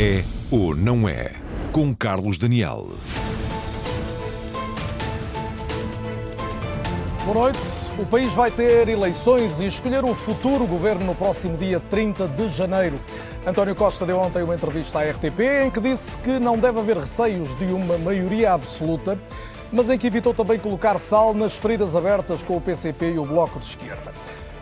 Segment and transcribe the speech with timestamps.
[0.00, 1.32] É ou não é?
[1.72, 2.86] Com Carlos Daniel.
[7.24, 7.58] Boa noite.
[7.98, 12.48] O país vai ter eleições e escolher o futuro governo no próximo dia 30 de
[12.50, 13.00] janeiro.
[13.44, 16.98] António Costa deu ontem uma entrevista à RTP em que disse que não deve haver
[16.98, 19.18] receios de uma maioria absoluta,
[19.72, 23.24] mas em que evitou também colocar sal nas feridas abertas com o PCP e o
[23.24, 24.14] Bloco de Esquerda.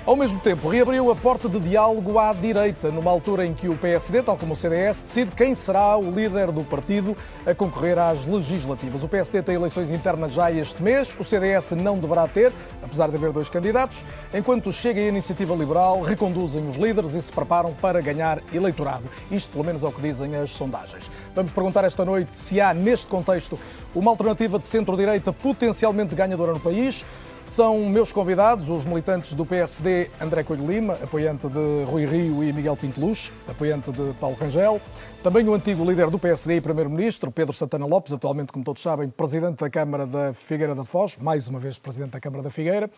[0.06, 3.76] Ao mesmo tempo, reabriu a porta de diálogo à direita, numa altura em que o
[3.76, 8.24] PSD, tal como o CDS, decide quem será o líder do partido a concorrer às
[8.24, 9.02] legislativas.
[9.02, 13.16] O PSD tem eleições internas já este mês, o CDS não deverá ter, apesar de
[13.16, 18.00] haver dois candidatos, enquanto Chega a Iniciativa Liberal reconduzem os líderes e se preparam para
[18.00, 19.10] ganhar eleitorado.
[19.28, 21.10] Isto, pelo menos, é o que dizem as sondagens.
[21.34, 23.58] Vamos perguntar esta noite se há, neste contexto,
[23.92, 27.04] uma alternativa de centro-direita potencialmente ganhadora no país.
[27.46, 32.52] São meus convidados os militantes do PSD André Coelho Lima, apoiante de Rui Rio e
[32.52, 34.80] Miguel Pinteluz, apoiante de Paulo Rangel,
[35.22, 39.08] também o antigo líder do PSD e primeiro-ministro, Pedro Santana Lopes, atualmente, como todos sabem,
[39.08, 42.90] presidente da Câmara da Figueira da Foz, mais uma vez presidente da Câmara da Figueira,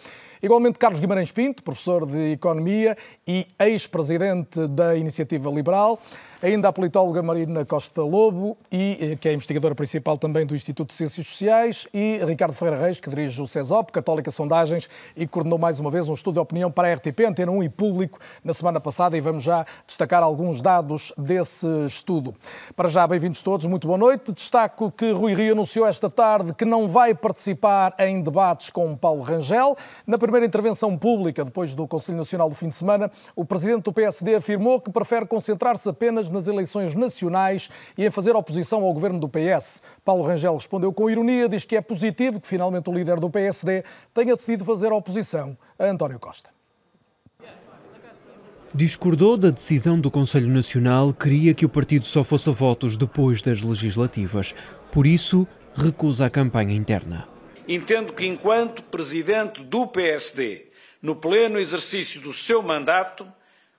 [0.42, 6.00] igualmente Carlos Guimarães Pinto, professor de Economia e ex-presidente da Iniciativa Liberal,
[6.40, 10.94] ainda a politóloga Marina Costa Lobo, e, que é investigadora principal também do Instituto de
[10.94, 15.80] Ciências Sociais, e Ricardo Ferreira Reis, que dirige o CESOP, Católica Sondagens, e coordenou mais
[15.80, 18.80] uma vez um estudo de opinião para a RTP, Antena 1 e Público, na semana
[18.80, 22.34] passada, e vamos já destacar alguns dados desse estudo.
[22.76, 24.32] Para já, bem-vindos todos, muito boa noite.
[24.32, 29.22] Destaco que Rui Rio anunciou esta tarde que não vai participar em debates com Paulo
[29.22, 29.76] Rangel.
[30.06, 33.92] Na primeira intervenção pública, depois do Conselho Nacional do fim de semana, o presidente do
[33.92, 39.18] PSD afirmou que prefere concentrar-se apenas nas eleições nacionais e em fazer oposição ao governo
[39.18, 39.82] do PS.
[40.04, 43.84] Paulo Rangel respondeu com ironia, diz que é positivo que finalmente o líder do PSD
[44.14, 46.50] tenha decidido fazer oposição a António Costa.
[48.74, 53.40] Discordou da decisão do Conselho Nacional, queria que o partido só fosse a votos depois
[53.40, 54.54] das legislativas.
[54.92, 57.26] Por isso, recusa a campanha interna.
[57.66, 60.66] Entendo que, enquanto presidente do PSD,
[61.00, 63.26] no pleno exercício do seu mandato,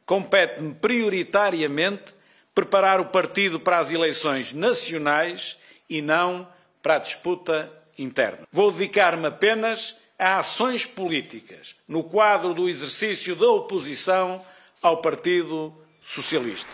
[0.06, 2.16] compete-me prioritariamente
[2.54, 5.58] preparar o partido para as eleições nacionais
[5.90, 6.48] e não
[6.82, 8.40] para a disputa interna.
[8.52, 14.42] Vou dedicar-me apenas a ações políticas no quadro do exercício da oposição
[14.82, 16.70] ao Partido Socialista.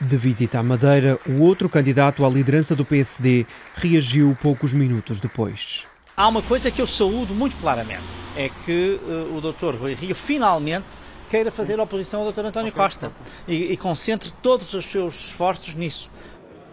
[0.00, 5.86] De visita à Madeira, o outro candidato à liderança do PSD reagiu poucos minutos depois.
[6.16, 8.02] Há uma coisa que eu saúdo muito claramente,
[8.36, 9.76] é que uh, o Dr.
[9.76, 12.46] Rui Rio finalmente queira fazer oposição ao Dr.
[12.46, 13.12] António Costa
[13.46, 16.10] e, e concentre todos os seus esforços nisso.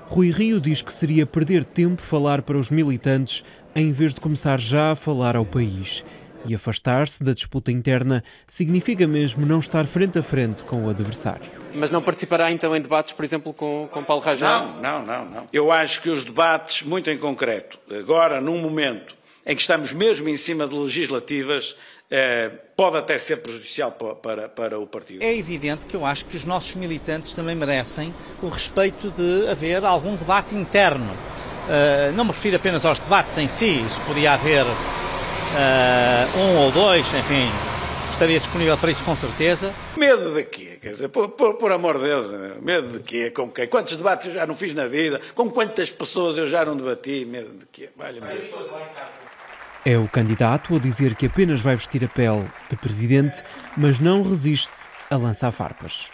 [0.08, 3.44] Rui Rio diz que seria perder tempo falar para os militantes
[3.76, 6.04] em vez de começar já a falar ao país.
[6.48, 11.46] E afastar-se da disputa interna significa mesmo não estar frente a frente com o adversário.
[11.74, 14.76] Mas não participará então em debates, por exemplo, com, com Paulo Rajão?
[14.76, 15.46] Não, não, não, não.
[15.52, 20.30] Eu acho que os debates, muito em concreto, agora, num momento em que estamos mesmo
[20.30, 21.76] em cima de legislativas,
[22.76, 25.24] pode até ser prejudicial para, para, o partido.
[25.24, 29.84] É evidente que eu acho que os nossos militantes também merecem o respeito de haver
[29.86, 31.12] algum debate interno.
[31.66, 36.72] Uh, não me refiro apenas aos debates em si, isso podia haver uh, um ou
[36.72, 37.50] dois, enfim,
[38.12, 39.74] estaria disponível para isso com certeza.
[39.98, 40.78] Medo de quê?
[40.80, 42.28] Quer dizer, por, por, por, amor de Deus,
[42.62, 43.32] medo de quê?
[43.32, 43.68] Com quem?
[43.68, 45.20] Quantos debates eu já não fiz na vida?
[45.34, 47.26] Com quantas pessoas eu já não debati?
[47.26, 47.90] Medo de quê?
[48.30, 49.25] Deus.
[49.88, 53.44] É o candidato a dizer que apenas vai vestir a pele de presidente,
[53.78, 54.74] mas não resiste
[55.12, 56.10] a lançar farpas.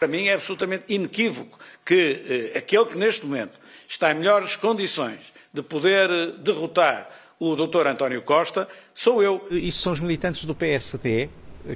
[0.00, 1.56] Para mim é absolutamente inequívoco
[1.86, 3.56] que eh, aquele que neste momento
[3.86, 7.86] está em melhores condições de poder eh, derrotar o Dr.
[7.86, 9.46] António Costa sou eu.
[9.52, 11.30] Isso são os militantes do PSD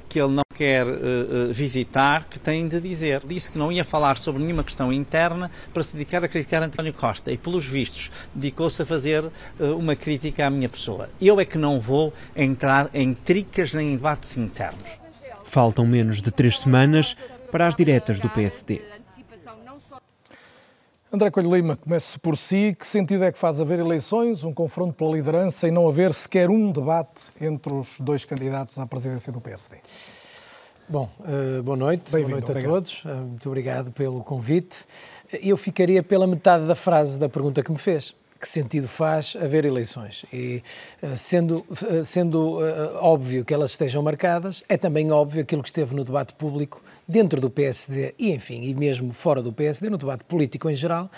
[0.09, 3.21] que ele não quer uh, visitar, que tem de dizer.
[3.25, 6.93] Disse que não ia falar sobre nenhuma questão interna para se dedicar a criticar António
[6.93, 9.31] Costa e, pelos vistos, dedicou-se a fazer uh,
[9.77, 11.09] uma crítica à minha pessoa.
[11.21, 14.99] Eu é que não vou entrar em tricas nem em debates internos.
[15.43, 17.15] Faltam menos de três semanas
[17.51, 18.96] para as diretas do PSD.
[21.11, 22.75] André Coelho Lima, comece por si.
[22.77, 26.49] Que sentido é que faz haver eleições, um confronto pela liderança e não haver sequer
[26.49, 29.77] um debate entre os dois candidatos à presidência do PSD?
[30.89, 32.71] Bom, uh, boa noite, boa noite a obrigado.
[32.71, 33.05] todos.
[33.05, 34.85] Uh, muito obrigado pelo convite.
[35.41, 39.65] Eu ficaria pela metade da frase da pergunta que me fez que sentido faz haver
[39.65, 40.25] eleições.
[40.31, 40.61] E
[41.01, 41.65] eh, sendo,
[42.03, 46.33] sendo uh, óbvio que elas estejam marcadas, é também óbvio aquilo que esteve no debate
[46.33, 50.75] público dentro do PSD e, enfim, e mesmo fora do PSD, no debate político em
[50.75, 51.09] geral,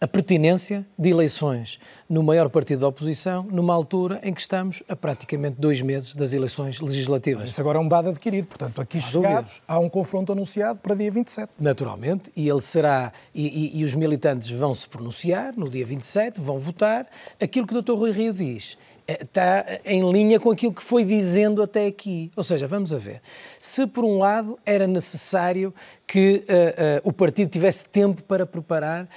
[0.00, 1.78] a pertinência de eleições
[2.08, 6.32] no maior partido da oposição, numa altura em que estamos a praticamente dois meses das
[6.32, 7.44] eleições legislativas.
[7.44, 10.94] Mas isso agora é um dado adquirido, portanto, aqui chegados, há um confronto anunciado para
[10.94, 11.52] dia 27.
[11.58, 16.40] Naturalmente, e ele será, e, e, e os militantes vão se pronunciar no dia 27,
[16.40, 17.06] vão votar.
[17.40, 17.94] Aquilo que o Dr.
[17.94, 18.76] Rui Rio diz
[19.08, 22.30] está em linha com aquilo que foi dizendo até aqui.
[22.34, 23.20] Ou seja, vamos a ver.
[23.60, 25.72] Se, por um lado, era necessário
[26.06, 29.08] que uh, uh, o partido tivesse tempo para preparar uh,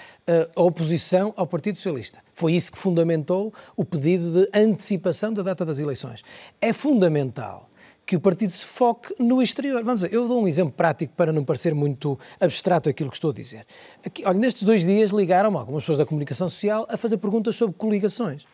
[0.56, 2.20] a oposição ao Partido Socialista.
[2.34, 6.24] Foi isso que fundamentou o pedido de antecipação da data das eleições.
[6.62, 7.70] É fundamental
[8.06, 9.84] que o partido se foque no exterior.
[9.84, 13.30] Vamos ver, eu dou um exemplo prático para não parecer muito abstrato aquilo que estou
[13.30, 13.66] a dizer.
[14.04, 17.76] Aqui, olha, nestes dois dias ligaram-me algumas pessoas da comunicação social a fazer perguntas sobre
[17.78, 18.48] coligações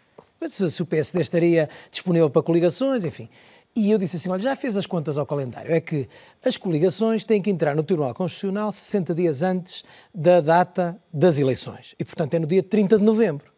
[0.49, 3.29] se o PSD estaria disponível para coligações, enfim.
[3.75, 5.73] E eu disse assim: olha, já fez as contas ao calendário.
[5.73, 6.07] É que
[6.43, 9.83] as coligações têm que entrar no Tribunal Constitucional 60 dias antes
[10.13, 11.93] da data das eleições.
[11.99, 13.54] E, portanto, é no dia 30 de novembro.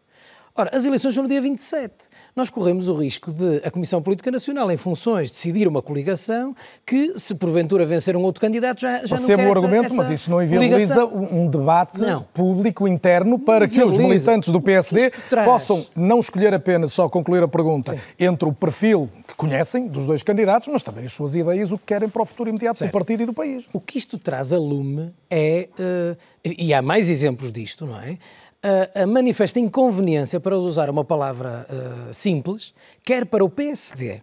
[0.58, 2.08] Ora, as eleições são no dia 27.
[2.34, 6.52] Nós corremos o risco de a Comissão Política Nacional, em funções, decidir uma coligação
[6.84, 10.10] que, se porventura vencer um outro candidato, já, já Percebo não o argumento, essa, mas
[10.10, 12.24] isso não inviabiliza um debate não.
[12.34, 15.12] público interno para que os militantes do PSD
[15.44, 18.00] possam não escolher apenas, só concluir a pergunta, Sim.
[18.18, 21.84] entre o perfil que conhecem dos dois candidatos, mas também as suas ideias, o que
[21.86, 22.90] querem para o futuro imediato certo.
[22.90, 23.66] do partido e do país.
[23.72, 28.18] O que isto traz a lume é, uh, e há mais exemplos disto, não é?
[28.62, 32.74] A, a manifesta inconveniência, para usar uma palavra uh, simples,
[33.04, 34.22] quer para o PSD,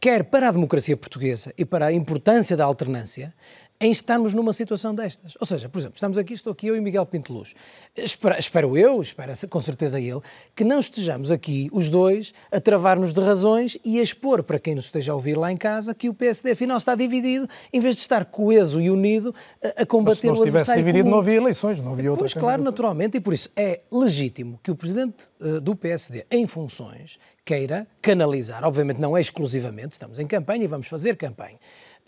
[0.00, 3.34] quer para a democracia portuguesa e para a importância da alternância,
[3.80, 5.34] em estarmos numa situação destas.
[5.40, 7.54] Ou seja, por exemplo, estamos aqui, estou aqui eu e Miguel Pinteluz.
[7.96, 10.20] Espero, espero eu, espero com certeza ele,
[10.54, 14.74] que não estejamos aqui os dois a travar-nos de razões e a expor para quem
[14.74, 17.96] nos esteja a ouvir lá em casa que o PSD afinal está dividido, em vez
[17.96, 21.10] de estar coeso e unido a, a combater Mas se não estivesse dividido comum.
[21.10, 24.70] não havia eleições, não havia outra Pois, claro, naturalmente, e por isso é legítimo que
[24.70, 30.26] o Presidente uh, do PSD, em funções, queira canalizar, obviamente não é exclusivamente, estamos em
[30.26, 31.58] campanha e vamos fazer campanha,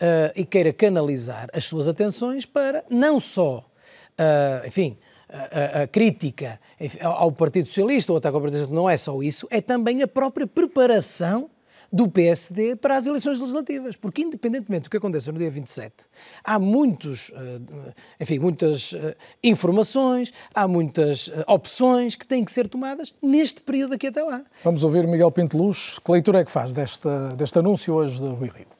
[0.01, 4.97] uh, e queira canalizar as suas atenções para não só, uh, enfim,
[5.29, 6.59] a, a, crítica
[7.01, 10.07] ao Partido Socialista ou até ao Partido Socialista, não é só isso, é também a
[10.07, 11.49] própria preparação
[11.91, 16.05] do PSD para as eleições legislativas, porque independentemente do que aconteça no dia 27,
[16.43, 18.93] há muitos, eh, enfim, muitas
[19.41, 24.43] informações, há muitas opções que têm que ser tomadas neste período aqui até lá.
[24.65, 25.97] Vamos ouvir Miguel Pinteluz.
[26.03, 27.07] Que leitura é que faz deste,
[27.37, 28.76] deste anúncio hoje de Rui Rio?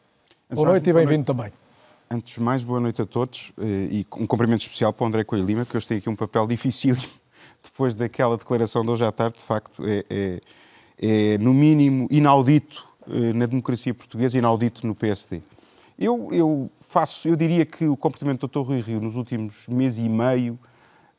[0.49, 1.51] Boa noite e bem-vindo também.
[2.09, 5.25] Antes de mais, boa noite a todos eh, e um cumprimento especial para o André
[5.25, 6.95] Coelho Lima, que hoje tem aqui um papel difícil
[7.61, 10.41] depois daquela declaração de hoje à tarde, de facto, é, é,
[10.99, 15.41] é no mínimo inaudito eh, na democracia portuguesa e inaudito no PSD.
[15.99, 18.69] Eu, eu, faço, eu diria que o comportamento do Dr.
[18.69, 20.57] Rui Rio nos últimos meses e meio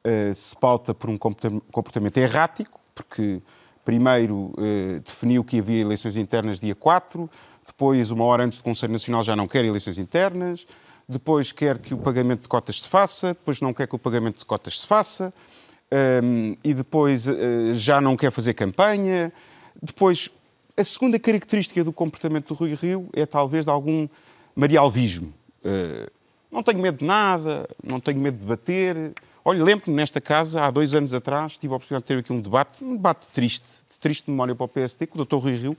[0.05, 3.43] uh, se pauta por um comportamento errático, porque
[3.85, 7.29] primeiro uh, definiu que havia eleições internas dia 4,
[7.69, 10.67] depois, uma hora antes do Conselho Nacional, já não quer eleições internas,
[11.09, 14.39] depois quer que o pagamento de cotas se faça, depois não quer que o pagamento
[14.39, 15.33] de cotas se faça,
[16.23, 19.33] um, e depois uh, já não quer fazer campanha.
[19.81, 20.31] Depois,
[20.77, 24.09] a segunda característica do comportamento do Rui Rio é talvez de algum
[24.55, 25.33] marialvismo.
[25.65, 26.11] Uh,
[26.51, 29.13] não tenho medo de nada, não tenho medo de bater.
[29.45, 32.41] Olha, lembro-me nesta casa, há dois anos atrás, tive a oportunidade de ter aqui um
[32.41, 35.37] debate, um debate triste, de triste memória para o PSD, com o Dr.
[35.37, 35.77] Rui Rio,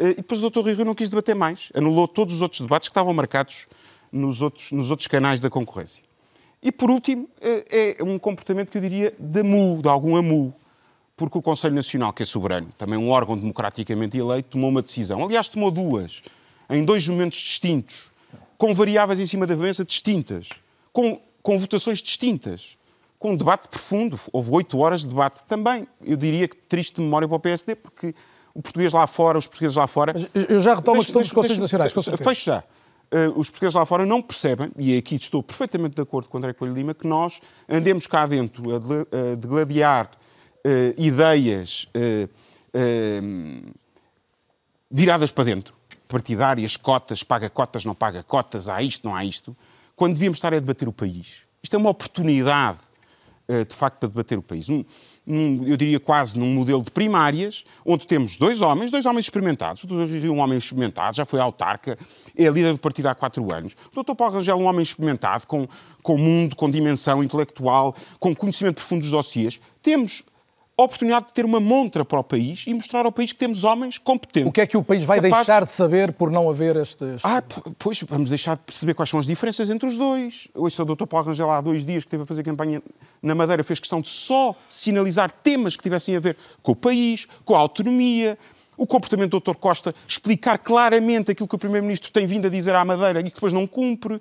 [0.00, 0.60] e depois o Dr.
[0.60, 3.66] Rui Rio não quis debater mais, anulou todos os outros debates que estavam marcados
[4.10, 6.02] nos outros, nos outros canais da concorrência.
[6.62, 10.54] E por último, eh, é um comportamento que eu diria de amu, de algum amu,
[11.16, 15.22] porque o Conselho Nacional, que é soberano, também um órgão democraticamente eleito, tomou uma decisão.
[15.22, 16.22] Aliás, tomou duas,
[16.68, 18.10] em dois momentos distintos,
[18.56, 20.48] com variáveis em cima da doença distintas,
[20.92, 22.78] com, com votações distintas,
[23.18, 24.18] com um debate profundo.
[24.32, 25.86] Houve oito horas de debate também.
[26.02, 28.14] Eu diria que triste memória para o PSD, porque
[28.54, 30.14] o português lá fora, os portugueses lá fora.
[30.34, 31.92] Eu já retomo a questão dos Conselhos Nacionais.
[31.92, 32.64] Fecho já.
[33.12, 36.52] Uh, os portugueses lá fora não percebem, e aqui estou perfeitamente de acordo com André
[36.52, 40.08] Coelho Lima, que nós andemos cá dentro a, de, a degladiar
[40.64, 42.30] uh, ideias uh,
[44.88, 45.74] viradas para dentro,
[46.06, 49.56] partidárias, cotas, paga cotas, não paga cotas, há isto, não há isto,
[49.96, 51.42] quando devíamos estar a debater o país.
[51.60, 52.78] Isto é uma oportunidade,
[53.68, 54.68] de facto, para debater o país.
[54.68, 54.84] Um,
[55.26, 59.84] num, eu diria quase num modelo de primárias, onde temos dois homens, dois homens experimentados.
[59.84, 60.12] O Dr.
[60.12, 61.98] Rio, um homem experimentado, já foi autarca,
[62.36, 63.76] é líder do partido há quatro anos.
[63.94, 64.14] O Dr.
[64.14, 65.68] Paulo Rangel, um homem experimentado, com,
[66.02, 69.60] com mundo, com dimensão intelectual, com conhecimento profundo dos dossiês.
[69.82, 70.22] Temos
[70.84, 73.98] oportunidade de ter uma montra para o país e mostrar ao país que temos homens
[73.98, 74.48] competentes.
[74.48, 75.46] O que é que o país vai capazes...
[75.46, 77.24] deixar de saber por não haver estes...
[77.24, 77.42] Ah,
[77.78, 80.48] pois, vamos deixar de perceber quais são as diferenças entre os dois.
[80.54, 81.06] Hoje, o Dr.
[81.06, 82.82] Paulo Rangel, há dois dias que esteve a fazer campanha
[83.22, 87.26] na Madeira, fez questão de só sinalizar temas que tivessem a ver com o país,
[87.44, 88.38] com a autonomia,
[88.76, 89.58] o comportamento do Dr.
[89.58, 93.34] Costa, explicar claramente aquilo que o Primeiro-Ministro tem vindo a dizer à Madeira e que
[93.34, 94.18] depois não cumpre,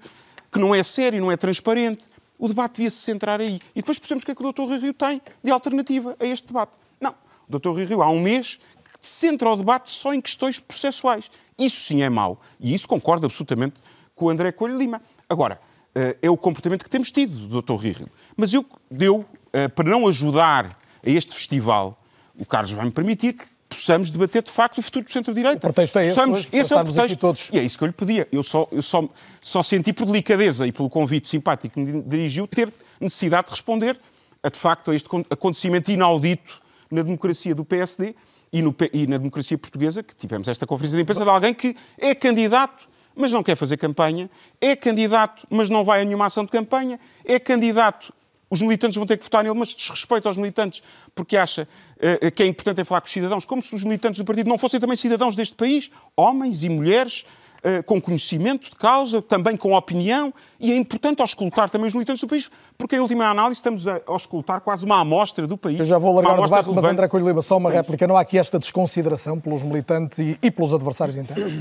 [0.52, 2.10] que não é sério, não é transparente.
[2.40, 3.60] O debate devia se centrar aí.
[3.76, 4.62] E depois percebemos o que é que o Dr.
[4.62, 6.78] Rui Rio tem de alternativa a este debate.
[7.00, 7.14] Não.
[7.48, 7.70] O Dr.
[7.70, 8.60] Rui Rio, há um mês,
[9.00, 11.30] centra o debate só em questões processuais.
[11.58, 12.42] Isso sim é mau.
[12.60, 13.82] E isso concordo absolutamente
[14.16, 15.02] com o André Coelho Lima.
[15.28, 15.60] Agora,
[15.94, 17.74] eh, é o comportamento que temos tido do Dr.
[17.74, 18.10] Rui Rio.
[18.38, 22.02] Mas eu, deu, eh, para não ajudar a este festival,
[22.38, 25.58] o Carlos vai-me permitir que possamos debater de facto o futuro do centro-direita.
[25.58, 27.18] O pretexto é esse, possamos, hoje, esse é o pretexto.
[27.18, 27.50] Todos.
[27.54, 28.28] E é isso que eu lhe pedia.
[28.32, 29.08] Eu só, eu só,
[29.42, 34.00] só senti por delicadeza e pelo convite simpático que me dirigiu ter necessidade de responder
[34.42, 36.60] a, de facto a este acontecimento inaudito
[36.90, 38.16] na democracia do PSD
[38.52, 41.76] e, no, e na democracia portuguesa, que tivemos esta conferência de imprensa de alguém que
[41.98, 44.30] é candidato mas não quer fazer campanha,
[44.62, 48.14] é candidato, mas não vai a nenhuma ação de campanha, é candidato
[48.50, 50.82] os militantes vão ter que votar nele, mas desrespeita aos militantes
[51.14, 54.20] porque acha uh, que é importante é falar com os cidadãos, como se os militantes
[54.20, 57.26] do partido não fossem também cidadãos deste país, homens e mulheres,
[57.60, 62.22] uh, com conhecimento de causa, também com opinião, e é importante auscultar também os militantes
[62.22, 65.80] do país, porque em última análise estamos a auscultar quase uma amostra do país.
[65.80, 66.76] Eu já vou largar o debate, relevante.
[66.76, 68.08] mas André Coelho Lima, só uma réplica.
[68.08, 71.54] Não há aqui esta desconsideração pelos militantes e, e pelos adversários internos?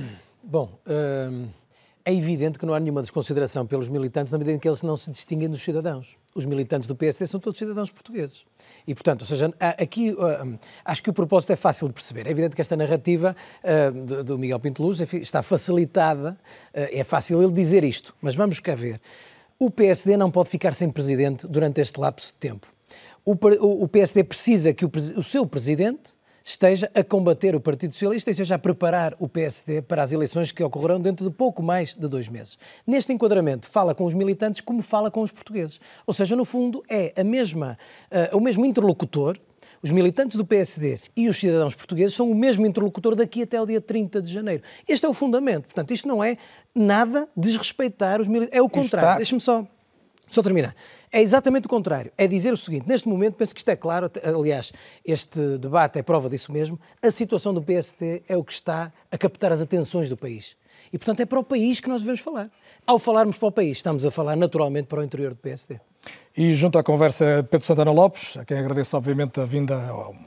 [0.43, 0.71] Bom...
[0.87, 1.68] Uh
[2.05, 4.97] é evidente que não há nenhuma desconsideração pelos militantes na medida em que eles não
[4.97, 6.17] se distinguem dos cidadãos.
[6.35, 8.45] Os militantes do PSD são todos cidadãos portugueses.
[8.87, 12.27] E, portanto, ou seja, aqui uh, acho que o propósito é fácil de perceber.
[12.27, 17.43] É evidente que esta narrativa uh, do Miguel Pinto Luz está facilitada, uh, é fácil
[17.43, 19.01] ele dizer isto, mas vamos cá ver.
[19.59, 22.67] O PSD não pode ficar sem presidente durante este lapso de tempo.
[23.25, 26.17] O, PSD precisa que o seu presidente
[26.49, 30.51] esteja a combater o Partido Socialista e esteja a preparar o PSD para as eleições
[30.51, 32.59] que ocorrerão dentro de pouco mais de dois meses.
[32.87, 35.79] Neste enquadramento, fala com os militantes como fala com os portugueses.
[36.07, 37.77] Ou seja, no fundo, é a mesma,
[38.11, 39.39] uh, o mesmo interlocutor
[39.81, 43.67] os militantes do PSD e os cidadãos portugueses são o mesmo interlocutor daqui até o
[43.67, 44.61] dia 30 de janeiro.
[44.89, 45.67] Este é o fundamento.
[45.67, 46.37] Portanto, isto não é
[46.75, 48.59] nada desrespeitar os militantes.
[48.59, 49.19] É o contrário.
[49.19, 49.65] Deixe-me só,
[50.31, 50.75] só terminar.
[51.11, 52.13] É exatamente o contrário.
[52.17, 54.73] É dizer o seguinte: neste momento, penso que isto é claro, aliás,
[55.05, 56.79] este debate é prova disso mesmo.
[57.03, 60.57] A situação do PSD é o que está a captar as atenções do país.
[60.93, 62.51] E, portanto, é para o país que nós devemos falar.
[62.87, 65.81] Ao falarmos para o país, estamos a falar naturalmente para o interior do PSD.
[66.41, 69.75] E junto à conversa, Pedro Santana Lopes, a quem agradeço obviamente a vinda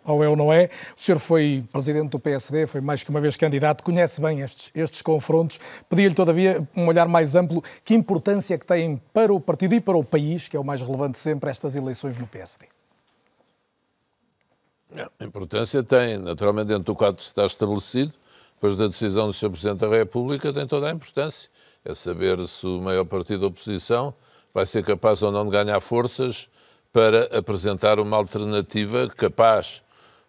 [0.03, 0.69] ao É ou Não É.
[0.97, 4.71] O senhor foi presidente do PSD, foi mais que uma vez candidato, conhece bem estes,
[4.75, 5.57] estes confrontos.
[5.89, 7.63] Pedi-lhe, todavia, um olhar mais amplo.
[7.85, 10.81] Que importância que têm para o partido e para o país, que é o mais
[10.81, 12.67] relevante sempre, estas eleições no PSD?
[15.17, 18.13] A importância tem, naturalmente, dentro do quadro que está estabelecido,
[18.55, 19.49] depois da decisão do Sr.
[19.49, 21.49] Presidente da República, tem toda a importância.
[21.85, 24.13] É saber se o maior partido da oposição
[24.53, 26.49] vai ser capaz ou não de ganhar forças
[26.91, 29.81] para apresentar uma alternativa capaz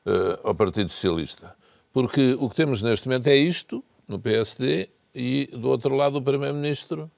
[0.06, 1.54] uh, ao Partido Socialista.
[1.92, 6.22] Porque o que temos neste momento é isto, no PSD, e do outro lado o
[6.22, 7.10] Primeiro-Ministro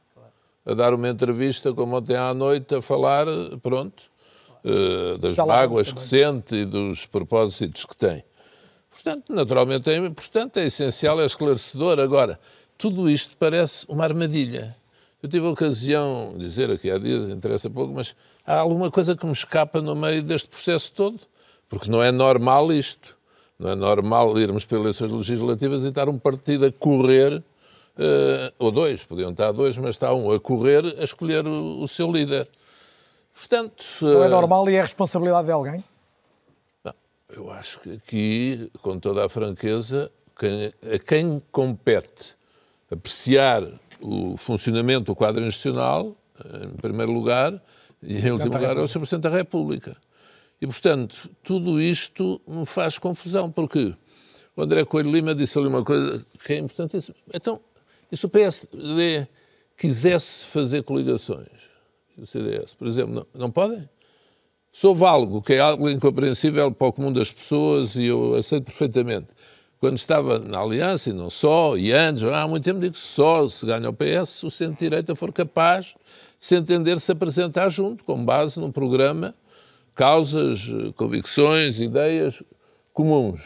[0.67, 3.27] a dar uma entrevista, como ontem à noite, a falar,
[3.63, 4.05] pronto,
[4.65, 8.25] uh, das mágoas que sente e dos propósitos que tem.
[8.91, 11.99] Portanto, naturalmente é importante, é essencial, é esclarecedor.
[11.99, 12.41] Agora,
[12.79, 14.75] tudo isto parece uma armadilha.
[15.25, 18.15] Eu tive a ocasião de dizer aqui há dias, interessa pouco, mas
[18.47, 21.19] há alguma coisa que me escapa no meio deste processo todo,
[21.67, 23.17] porque não é normal isto.
[23.59, 28.71] Não é normal irmos para eleições legislativas e estar um partido a correr, uh, ou
[28.71, 32.47] dois, podiam estar dois, mas está um a correr a escolher o, seu líder.
[33.33, 35.83] Portanto, não é normal e é responsabilidade de alguém?
[36.85, 36.95] Não,
[37.35, 42.37] eu acho que aqui, com toda a franqueza, quem, a quem compete
[42.91, 43.63] apreciar
[44.01, 46.17] o funcionamento do quadro institucional,
[46.63, 47.63] em primeiro lugar,
[48.03, 48.99] e em último lugar, é o Sr.
[48.99, 49.97] Presidente da República.
[50.61, 53.95] E, portanto, tudo isto me faz confusão, porque
[54.57, 57.15] o André Coelho Lima disse ali uma coisa que é importante.
[57.33, 57.61] Então,
[58.11, 59.27] e se o PSD
[59.77, 61.49] quisesse fazer coligações,
[62.17, 63.89] o CDS, por exemplo, não, não podem?
[64.71, 68.65] Se houve algo que é algo incompreensível para o comum das pessoas e eu aceito
[68.65, 69.29] perfeitamente,
[69.85, 73.67] quando estava na Aliança, e não só, e antes, há muito tempo digo só se
[73.67, 75.95] ganha o PS se o centro-direita for capaz de
[76.39, 79.35] se entender se apresentar junto, com base num programa,
[79.95, 82.43] causas, convicções, ideias
[82.95, 83.43] comuns.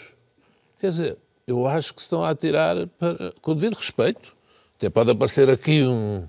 [0.79, 4.33] Quer dizer, eu acho que se estão a atirar para, com devido respeito.
[4.77, 6.29] Até pode aparecer aqui um,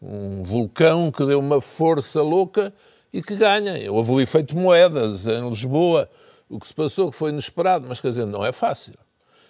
[0.00, 2.72] um vulcão que deu uma força louca
[3.12, 3.90] e que ganha.
[3.90, 6.08] Houve o efeito moedas em Lisboa
[6.48, 8.94] o que se passou, que foi inesperado, mas quer dizer, não é fácil.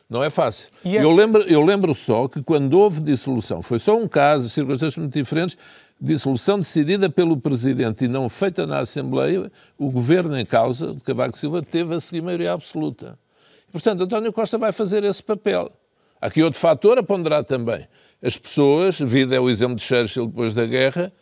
[0.08, 0.70] Não é fácil.
[0.84, 0.96] Este...
[0.96, 5.12] Eu, lembro, eu lembro só que quando houve dissolução, foi só um caso, circunstâncias muito
[5.12, 5.56] diferentes,
[6.00, 11.36] dissolução decidida pelo Presidente e não feita na Assembleia, o governo em causa, de Cavaco
[11.36, 13.18] Silva, teve a seguir maioria absoluta.
[13.70, 15.70] Portanto, António Costa vai fazer esse papel.
[16.20, 17.86] Há aqui outro fator a ponderar também.
[18.22, 21.12] As pessoas, vida é o exemplo de Churchill depois da guerra,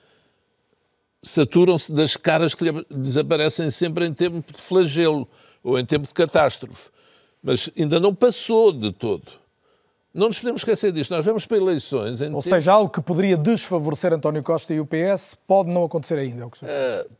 [1.23, 5.29] saturam-se das caras que lhe desaparecem sempre em tempo de flagelo
[5.63, 6.89] ou em tempo de catástrofe.
[7.47, 9.23] Mas ainda não passou de todo.
[10.13, 11.15] Não nos podemos esquecer disto.
[11.15, 12.21] Nós vamos para eleições.
[12.21, 12.43] Ou tempo...
[12.43, 16.43] seja, algo que poderia desfavorecer António Costa e o PS pode não acontecer ainda.
[16.43, 16.69] É o que uh,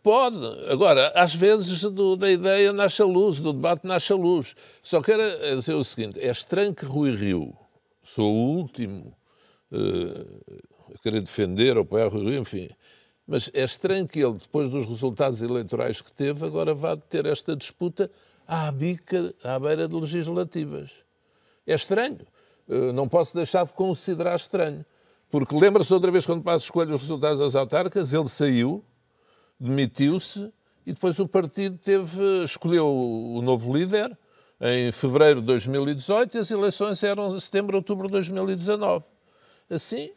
[0.03, 0.37] pode.
[0.69, 4.57] Agora, às vezes do, da ideia nasce a luz, do debate nasce a luz.
[4.83, 5.23] Só quero
[5.55, 7.55] dizer o seguinte: é estranho que Rui Rio,
[8.03, 9.17] sou o último
[9.71, 12.69] uh, a querer defender ou apoiar Rui Rio, enfim.
[13.29, 17.55] Mas é estranho que ele, depois dos resultados eleitorais que teve, agora vá ter esta
[17.55, 18.11] disputa
[18.47, 21.05] à bica, à beira de legislativas.
[21.67, 22.21] É estranho.
[22.69, 24.85] Eh, não posso deixar de considerar estranho.
[25.31, 28.85] Porque lembra-se outra vez, quando Passos escolhe os resultados das autárquicas, ele saiu,
[29.59, 30.53] demitiu-se
[30.87, 34.17] e depois o partido teve, escolheu o novo líder
[34.61, 39.05] em fevereiro de 2018 e as eleições eram em setembro, outubro de 2019.
[39.69, 40.13] Assim,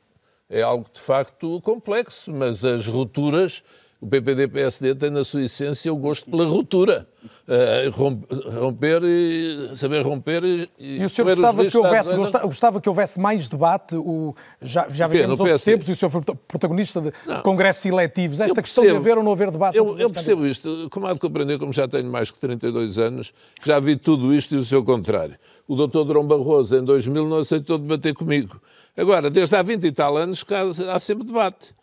[0.48, 3.64] é algo de facto complexo, mas as rupturas
[4.02, 7.06] o PPD-PSD tem na sua essência o gosto pela ruptura.
[7.46, 13.20] Uh, romper e saber romper e, e o senhor gostava que, houvesse, gostava que houvesse
[13.20, 17.42] mais debate o, já, já vivemos outros tempos e o senhor foi protagonista de não,
[17.42, 18.40] congressos eletivos.
[18.40, 21.20] Esta questão de haver ou não haver debate eu, eu percebo isto, como há de
[21.20, 24.82] compreender como já tenho mais que 32 anos já vi tudo isto e o seu
[24.82, 25.36] contrário.
[25.68, 28.62] O doutor Drão Barroso em 2000 não aceitou debater comigo.
[28.96, 30.46] Agora, desde há 20 e tal anos
[30.88, 31.74] há sempre debate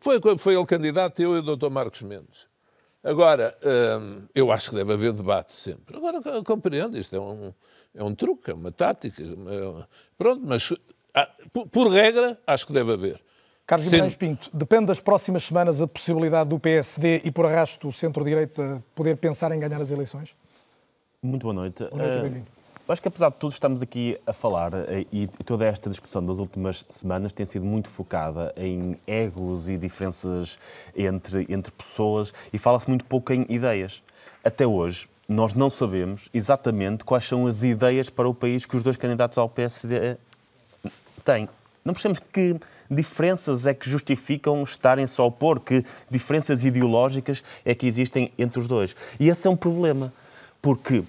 [0.00, 1.70] foi quando foi ele candidato, eu e o Dr.
[1.70, 2.48] Marcos Mendes.
[3.02, 3.56] Agora,
[4.00, 5.96] hum, eu acho que deve haver debate sempre.
[5.96, 7.54] Agora, compreendo, isto é um,
[7.94, 9.22] é um truque, é uma tática.
[9.22, 9.84] É,
[10.18, 10.72] pronto, mas
[11.14, 13.20] ah, por, por, regra, acho que deve haver.
[13.64, 17.92] Carlos Guimarães Pinto, depende das próximas semanas a possibilidade do PSD e por arrasto o
[17.92, 20.34] centro-direita poder pensar em ganhar as eleições?
[21.22, 21.84] Muito boa noite.
[21.84, 22.55] Boa noite, uh, bem-vindo.
[22.88, 26.38] Acho que, apesar de tudo, estamos aqui a falar eh, e toda esta discussão das
[26.38, 30.56] últimas semanas tem sido muito focada em egos e diferenças
[30.94, 34.04] entre, entre pessoas e fala-se muito pouco em ideias.
[34.44, 38.84] Até hoje, nós não sabemos exatamente quais são as ideias para o país que os
[38.84, 40.16] dois candidatos ao PSD
[41.24, 41.48] têm.
[41.84, 42.54] Não percebemos que
[42.88, 48.68] diferenças é que justificam estarem-se a opor, que diferenças ideológicas é que existem entre os
[48.68, 48.94] dois.
[49.18, 50.12] E esse é um problema,
[50.62, 51.02] porque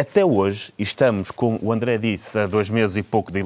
[0.00, 3.44] até hoje, e estamos, como o André disse, a dois meses e pouco de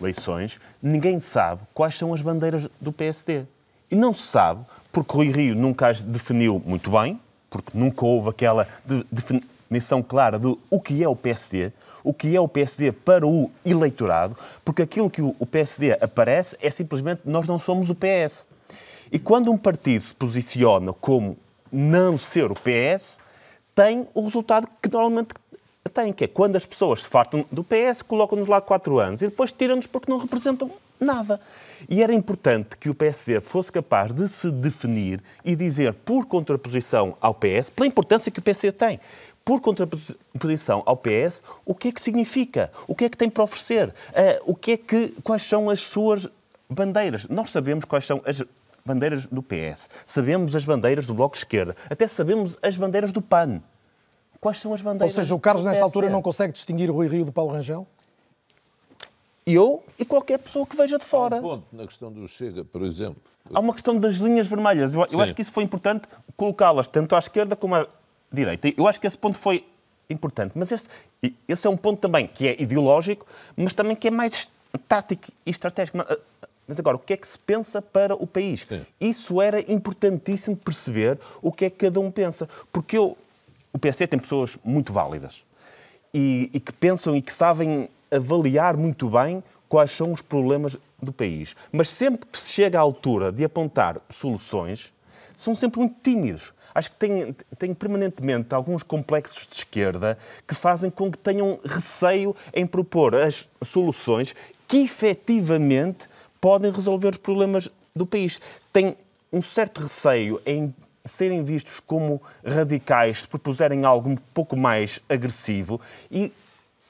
[0.00, 3.44] eleições, ninguém sabe quais são as bandeiras do PSD.
[3.90, 8.30] E não se sabe, porque Rui Rio nunca as definiu muito bem, porque nunca houve
[8.30, 11.70] aquela de definição clara do o que é o PSD,
[12.02, 16.70] o que é o PSD para o eleitorado, porque aquilo que o PSD aparece é
[16.70, 18.46] simplesmente nós não somos o PS.
[19.10, 21.36] E quando um partido se posiciona como
[21.70, 23.18] não ser o PS,
[23.74, 25.34] tem o resultado que normalmente
[25.92, 29.26] tem, que é quando as pessoas se fartam do PS, colocam-nos lá quatro anos e
[29.26, 31.40] depois tiram-nos porque não representam nada.
[31.88, 37.16] E era importante que o PSD fosse capaz de se definir e dizer, por contraposição
[37.20, 39.00] ao PS, pela importância que o PSD tem,
[39.44, 42.70] por contraposição ao PS, o que é que significa?
[42.86, 43.88] O que é que tem para oferecer?
[43.88, 46.28] Uh, o que é que, quais são as suas
[46.70, 47.26] bandeiras?
[47.28, 48.42] Nós sabemos quais são as
[48.84, 53.22] bandeiras do PS, sabemos as bandeiras do Bloco de Esquerda, até sabemos as bandeiras do
[53.22, 53.62] PAN
[54.42, 55.16] quais são as bandeiras.
[55.16, 57.86] Ou seja, o Carlos, nesta altura, não consegue distinguir o Rui Rio do Paulo Rangel?
[59.46, 61.36] Eu e qualquer pessoa que veja de fora.
[61.36, 63.22] Há um ponto na questão do Chega, por exemplo.
[63.54, 64.94] Há uma questão das linhas vermelhas.
[64.94, 67.86] Eu, eu acho que isso foi importante colocá-las tanto à esquerda como à
[68.32, 68.72] direita.
[68.76, 69.64] Eu acho que esse ponto foi
[70.10, 70.52] importante.
[70.56, 70.88] Mas esse,
[71.46, 73.24] esse é um ponto também que é ideológico,
[73.56, 74.50] mas também que é mais
[74.88, 75.98] tático e estratégico.
[76.66, 78.66] Mas agora, o que é que se pensa para o país?
[78.68, 78.84] Sim.
[79.00, 82.48] Isso era importantíssimo perceber o que é que cada um pensa.
[82.72, 83.16] Porque eu,
[83.72, 85.44] o PSD tem pessoas muito válidas
[86.12, 91.12] e, e que pensam e que sabem avaliar muito bem quais são os problemas do
[91.12, 91.56] país.
[91.72, 94.92] Mas sempre que se chega à altura de apontar soluções,
[95.34, 96.52] são sempre muito tímidos.
[96.74, 102.36] Acho que têm, têm permanentemente alguns complexos de esquerda que fazem com que tenham receio
[102.52, 104.34] em propor as soluções
[104.68, 106.08] que efetivamente
[106.40, 108.40] podem resolver os problemas do país.
[108.72, 108.96] Têm
[109.32, 115.80] um certo receio em serem vistos como radicais se propuserem algo um pouco mais agressivo
[116.10, 116.32] e,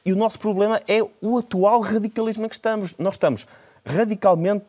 [0.04, 2.94] e o nosso problema é o atual radicalismo em que estamos.
[2.98, 3.46] Nós estamos
[3.84, 4.64] radicalmente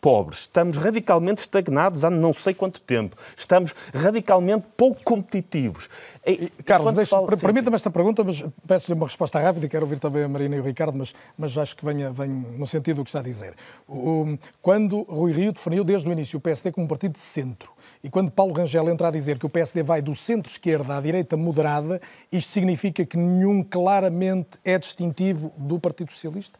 [0.00, 5.88] pobres, estamos radicalmente estagnados há não sei quanto tempo, estamos radicalmente pouco competitivos.
[6.24, 6.94] E, Carlos,
[7.40, 10.60] permita-me esta pergunta, mas peço-lhe uma resposta rápida e quero ouvir também a Marina e
[10.60, 13.54] o Ricardo, mas, mas acho que venha, venha no sentido do que está a dizer.
[13.88, 17.72] O, quando Rui Rio definiu desde o início o PSD como um partido de centro
[18.02, 21.36] e quando Paulo Rangel entra a dizer que o PSD vai do centro-esquerda à direita
[21.36, 26.58] moderada, isto significa que nenhum claramente é distintivo do Partido Socialista?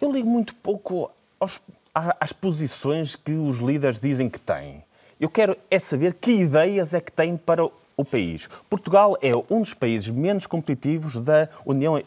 [0.00, 1.60] Eu ligo muito pouco aos,
[1.94, 4.84] às posições que os líderes dizem que têm.
[5.18, 8.48] Eu quero é saber que ideias é que têm para o país.
[8.68, 12.02] Portugal é um dos países menos competitivos da União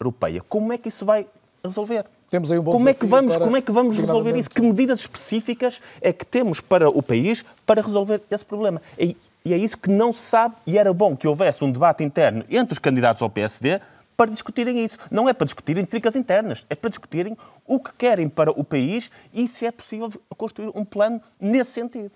[0.00, 0.42] Europeia.
[0.48, 1.26] Como é que isso vai
[1.62, 2.04] resolver?
[2.28, 4.50] Temos aí um bom como é que vamos Como é que vamos resolver isso?
[4.50, 8.82] Que medidas específicas é que temos para o país para resolver esse problema?
[8.98, 12.02] E, e é isso que não se sabe, e era bom que houvesse um debate
[12.02, 13.80] interno entre os candidatos ao PSD
[14.16, 14.98] para discutirem isso.
[15.10, 19.10] Não é para discutirem tricas internas, é para discutirem o que querem para o país
[19.32, 22.12] e se é possível construir um plano nesse sentido.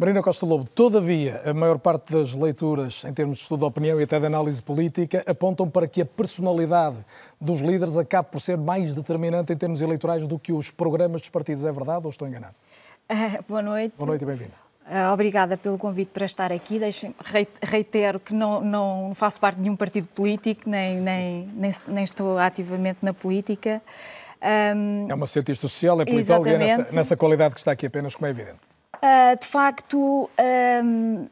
[0.00, 4.00] Marina Costa Lobo, todavia, a maior parte das leituras, em termos de estudo de opinião
[4.00, 6.96] e até de análise política, apontam para que a personalidade
[7.38, 11.28] dos líderes acabe por ser mais determinante em termos eleitorais do que os programas dos
[11.28, 11.66] partidos.
[11.66, 12.54] É verdade ou estou enganado?
[13.10, 13.94] Uh, boa noite.
[13.98, 14.69] Boa noite e bem-vinda.
[14.86, 16.78] Uh, obrigada pelo convite para estar aqui.
[16.78, 17.14] Deixem,
[17.62, 22.38] reitero que não, não, faço parte de nenhum partido político, nem, nem, nem, nem estou
[22.38, 23.80] ativamente na política.
[24.42, 27.86] Um, é uma cientista social, é politóloga e é nessa, nessa, qualidade que está aqui
[27.86, 28.58] apenas, como é evidente.
[28.96, 30.30] Uh, de facto,
[30.82, 31.26] um,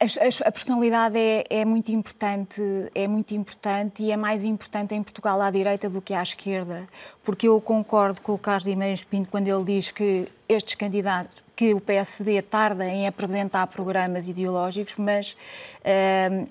[0.00, 2.62] a, a, personalidade é, é, muito importante,
[2.94, 6.86] é muito importante e é mais importante em Portugal à direita do que à esquerda,
[7.22, 11.74] porque eu concordo com o Carlos Guimarães Pinto quando ele diz que estes candidatos, que
[11.74, 15.36] o PSD tarda em apresentar programas ideológicos, mas
[15.84, 16.48] uh,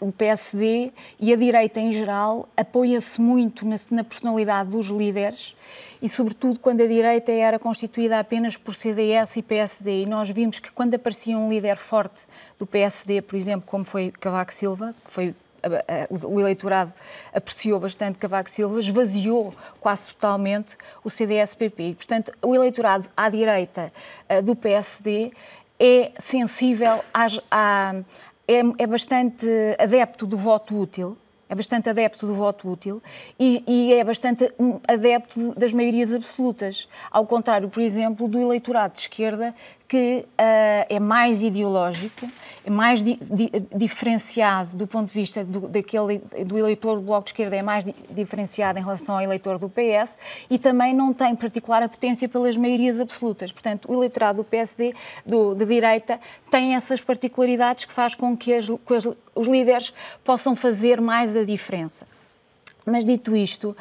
[0.00, 5.54] o PSD e a direita em geral apoia-se muito na, na personalidade dos líderes
[6.00, 10.04] e, sobretudo, quando a direita era constituída apenas por CDS e PSD.
[10.04, 12.24] E nós vimos que quando aparecia um líder forte
[12.58, 15.34] do PSD, por exemplo, como foi Cavaco Silva, que foi
[16.26, 16.92] o eleitorado
[17.32, 21.94] apreciou bastante Cavaco Silva, esvaziou quase totalmente o CDS-PP.
[21.94, 23.92] Portanto, o eleitorado à direita
[24.42, 25.32] do PSD
[25.78, 27.94] é sensível às, à,
[28.46, 29.46] é, é bastante
[29.78, 31.16] adepto do voto útil,
[31.48, 33.02] é bastante adepto do voto útil
[33.38, 34.50] e, e, é bastante
[34.88, 36.88] adepto das maiorias absolutas.
[37.10, 39.54] Ao contrário, por exemplo, do eleitorado de esquerda,
[39.94, 42.28] que uh, é mais ideológico,
[42.64, 47.26] é mais di, di, diferenciado do ponto de vista do, daquele, do eleitor do Bloco
[47.26, 50.18] de Esquerda, é mais di, diferenciado em relação ao eleitor do PS
[50.50, 53.52] e também não tem particular apetência pelas maiorias absolutas.
[53.52, 56.18] Portanto, o eleitorado do PSD, do, de direita,
[56.50, 61.36] tem essas particularidades que faz com que, as, que as, os líderes possam fazer mais
[61.36, 62.04] a diferença.
[62.86, 63.74] Mas dito isto,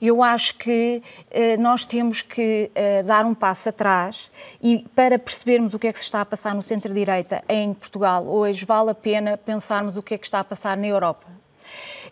[0.00, 4.30] eu acho que eh, nós temos que eh, dar um passo atrás
[4.62, 8.26] e para percebermos o que é que se está a passar no centro-direita em Portugal
[8.26, 11.26] hoje, vale a pena pensarmos o que é que está a passar na Europa.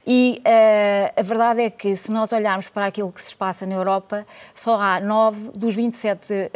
[0.08, 3.74] E uh, a verdade é que, se nós olharmos para aquilo que se passa na
[3.74, 6.46] Europa, só há nove dos 27 uh,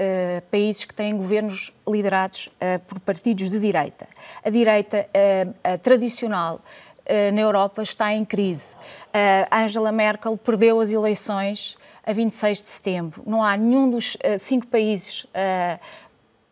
[0.53, 2.49] países que têm governos liderados
[2.87, 4.07] por partidos de direita.
[4.45, 5.09] A direita
[5.83, 6.90] tradicional eh,
[7.33, 8.75] na Europa está em crise.
[8.75, 13.23] Uh, Angela Merkel perdeu as eleições a 26 de setembro.
[13.27, 15.27] Não há nenhum dos uh, cinco países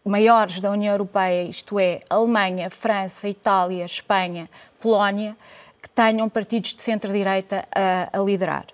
[0.05, 4.49] maiores da União Europeia, isto é, Alemanha, França, Itália, Espanha,
[4.81, 5.37] Polónia,
[5.83, 8.67] que tenham partidos de centro-direita a, a, liderar.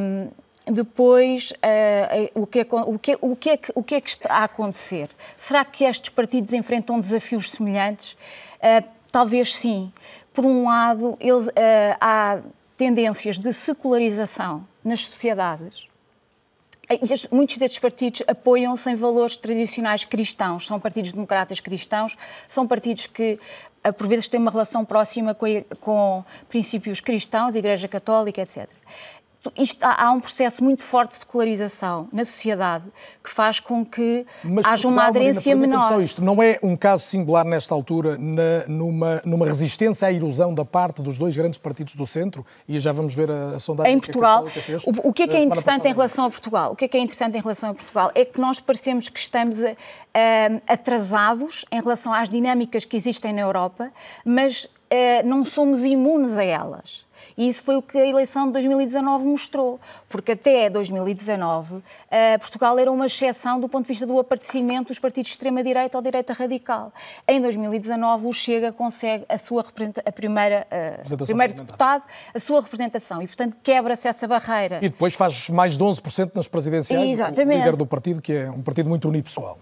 [0.00, 0.30] Um,
[0.66, 1.52] depois,
[2.34, 2.46] o
[3.36, 5.10] que é que está a acontecer?
[5.36, 8.12] Será que estes partidos enfrentam desafios semelhantes?
[8.12, 9.92] Uh, talvez sim
[10.32, 11.18] por um lado, uh,
[12.00, 12.38] há
[12.76, 15.88] tendências de secularização nas sociedades.
[17.30, 22.16] Muitos destes partidos apoiam-se em valores tradicionais cristãos, são partidos democratas cristãos,
[22.48, 23.38] são partidos que
[23.84, 25.46] eh, por vezes têm uma relação próxima com,
[25.80, 28.68] com princípios cristãos, Igreja Católica, etc
[29.56, 32.84] isto, há um processo muito forte de secularização na sociedade
[33.24, 35.88] que faz com que Mas, haja uma aderência Marina, menor.
[35.88, 40.54] Só isto não é um caso singular nesta altura na, numa, numa resistência à erosão
[40.54, 43.94] da parte dos dois grandes partidos do centro e já vamos ver a, a sondagem
[43.94, 44.44] em Portugal.
[44.44, 46.72] Que fez, o, o, que é que é interessante em relação a Portugal?
[46.72, 49.18] O que é que é interessante em relação a Portugal é que nós parecemos que
[49.18, 49.70] estamos a,
[50.14, 53.90] a, atrasados em relação às dinâmicas que existem na Europa,
[54.22, 57.08] mas eh, não somos imunes a elas.
[57.40, 62.78] E isso foi o que a eleição de 2019 mostrou, porque até 2019 eh, Portugal
[62.78, 66.34] era uma exceção do ponto de vista do aparecimento dos partidos de extrema-direita ou direita
[66.34, 66.92] radical.
[67.26, 69.64] Em 2019 o Chega consegue a sua
[70.04, 74.76] a primeira, uh, primeiro deputado, a sua representação e, portanto, quebra-se essa barreira.
[74.82, 77.56] E depois faz mais de 11% nas presidenciais, Exatamente.
[77.56, 79.58] o líder do partido, que é um partido muito unipessoal.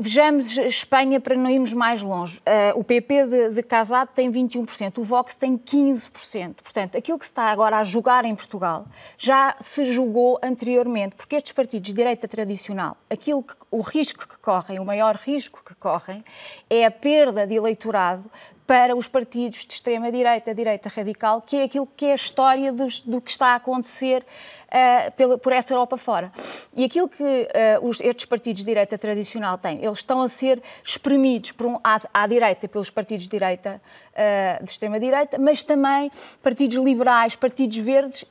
[0.00, 2.38] Vejamos Espanha para não irmos mais longe.
[2.38, 6.54] Uh, o PP de, de Casado tem 21%, o Vox tem 15%.
[6.62, 8.86] Portanto, aquilo que se está agora a julgar em Portugal
[9.18, 14.38] já se julgou anteriormente, porque estes partidos de direita tradicional, aquilo que, o risco que
[14.38, 16.24] correm, o maior risco que correm,
[16.68, 18.24] é a perda de eleitorado
[18.70, 23.00] para os partidos de extrema-direita, direita radical, que é aquilo que é a história dos,
[23.00, 26.30] do que está a acontecer uh, pela, por essa Europa fora.
[26.76, 27.48] E aquilo que uh,
[27.84, 32.00] os, estes partidos de direita tradicional têm, eles estão a ser espremidos por um, à,
[32.14, 36.08] à direita pelos partidos de direita, uh, de extrema-direita, mas também
[36.40, 38.24] partidos liberais, partidos verdes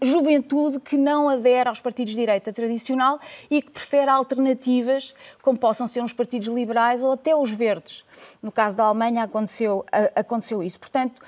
[0.00, 5.88] juventude que não adere aos partidos de direita tradicional e que prefere alternativas, como possam
[5.88, 8.04] ser os partidos liberais ou até os verdes.
[8.42, 10.78] No caso da Alemanha aconteceu, aconteceu isso.
[10.78, 11.20] Portanto,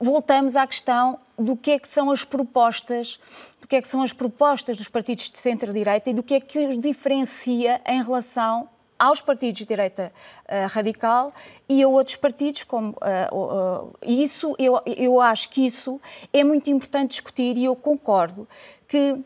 [0.00, 3.18] voltamos à questão do que é que são as propostas,
[3.60, 6.40] do que é que são as propostas dos partidos de centro-direita e do que é
[6.40, 10.12] que os diferencia em relação aos partidos de direita
[10.44, 11.32] uh, radical
[11.68, 16.00] e a outros partidos, como uh, uh, isso eu, eu acho que isso
[16.32, 18.48] é muito importante discutir e eu concordo
[18.86, 19.16] que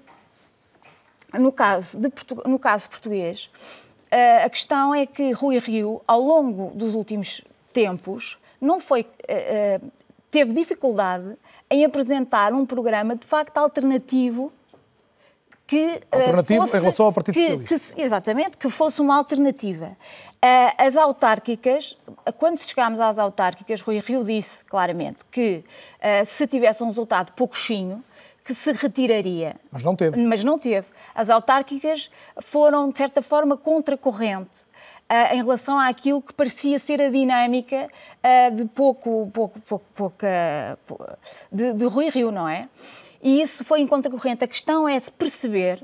[1.33, 2.13] no caso, de,
[2.45, 3.51] no caso português
[4.45, 7.41] a questão é que Rui Rio, ao longo dos últimos
[7.73, 9.07] tempos, não foi
[10.31, 11.35] teve dificuldade
[11.71, 14.53] em apresentar um programa de facto alternativo
[15.73, 17.97] que eh, alternativo fosse, em relação ao Partido que, Socialista.
[17.97, 19.97] Que, exatamente, que fosse uma alternativa.
[20.43, 21.97] Eh, as autárquicas,
[22.37, 25.65] quando chegámos às autárquicas, Rui Rio disse claramente que
[25.99, 28.05] eh, se tivesse um resultado pouquinho,
[28.45, 29.57] que se retiraria.
[29.71, 30.23] Mas não teve.
[30.23, 30.89] Mas não teve.
[31.15, 34.71] As autárquicas foram, de certa forma, contracorrente
[35.31, 37.87] em relação àquilo que parecia ser a dinâmica
[38.55, 40.27] de pouco, pouco, pouco, pouco
[41.53, 42.67] de, de Rui Rio, não é?
[43.23, 44.45] E isso foi em contracorrente.
[44.45, 45.83] A questão é se perceber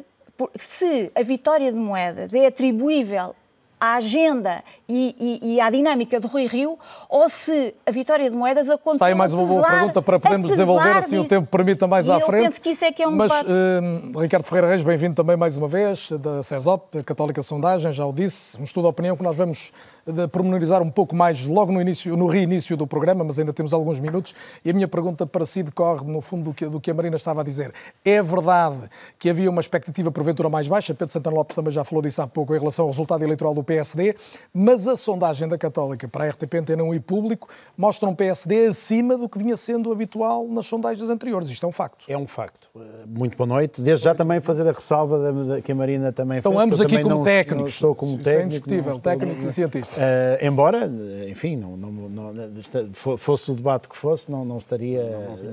[0.57, 3.35] se a vitória de moedas é atribuível
[3.81, 8.37] à agenda e, e, e, à dinâmica de Rui Rio, ou se a vitória de
[8.37, 11.27] moedas aconteceu Está aí mais uma boa pergunta para podermos desenvolver, assim disso.
[11.27, 12.45] o tempo permita mais e à frente.
[12.45, 15.37] Eu penso que isso é que é um Mas, uh, Ricardo Ferreira Reis, bem-vindo também
[15.37, 19.23] mais uma vez, da CESOP, Católica Sondagem, já o disse, um estudo de opinião que
[19.23, 19.73] nós vamos
[20.13, 23.75] de pormenorizar um pouco mais logo no, início, no reinício do programa, mas ainda temos
[23.75, 24.35] alguns minutos.
[24.65, 27.17] E a minha pergunta para si decorre, no fundo, do que, do que a Marina
[27.17, 27.73] estava a dizer.
[28.05, 28.89] É verdade
[29.19, 32.27] que havia uma expectativa porventura mais baixa, Pedro Santana Lopes também já falou disso há
[32.27, 34.17] pouco, em relação ao resultado eleitoral do PSD,
[34.55, 38.67] mas a sondagem da Católica para a RTP Antena 1 e Público mostra um PSD
[38.67, 41.51] acima do que vinha sendo habitual nas sondagens anteriores.
[41.51, 42.05] Isto é um facto.
[42.09, 42.71] É um facto.
[43.07, 43.83] Muito boa noite.
[43.83, 46.65] Desde já também fazer a ressalva da, da, que a Marina também Estão fez.
[46.65, 47.61] ambos aqui como não, técnicos.
[47.61, 48.43] Não estou como Isso técnico.
[48.43, 49.99] é indiscutível, técnicos e cientistas.
[49.99, 50.91] Uh, embora,
[51.29, 55.03] enfim, não, não, não, fosse o debate que fosse, não, não estaria.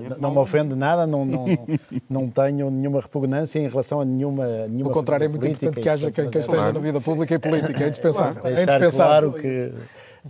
[0.09, 1.45] Não, não me ofende nada, não, não,
[2.09, 4.45] não tenho nenhuma repugnância em relação a nenhuma.
[4.67, 7.39] nenhuma Pelo contrário, é muito importante que haja quem, quem esteja na vida pública e
[7.39, 7.87] política.
[8.05, 8.57] É indispensável.
[8.57, 9.31] É indispensável.
[9.31, 9.73] claro que.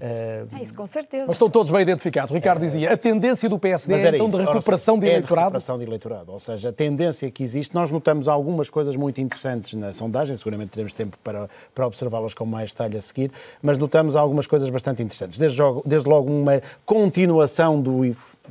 [0.01, 1.23] É isso, com certeza.
[1.25, 2.33] Mas estão todos bem identificados.
[2.33, 5.15] Ricardo dizia, a tendência do PSD é então de recuperação de eleitorado?
[5.15, 6.31] É de recuperação de eleitorado.
[6.33, 10.71] Ou seja, a tendência que existe, nós notamos algumas coisas muito interessantes na sondagem, seguramente
[10.71, 15.01] teremos tempo para, para observá-las com mais detalhe a seguir, mas notamos algumas coisas bastante
[15.01, 15.39] interessantes.
[15.39, 18.03] Desde, desde logo uma continuação do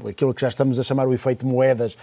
[0.08, 1.96] aquilo que já estamos a chamar o efeito moedas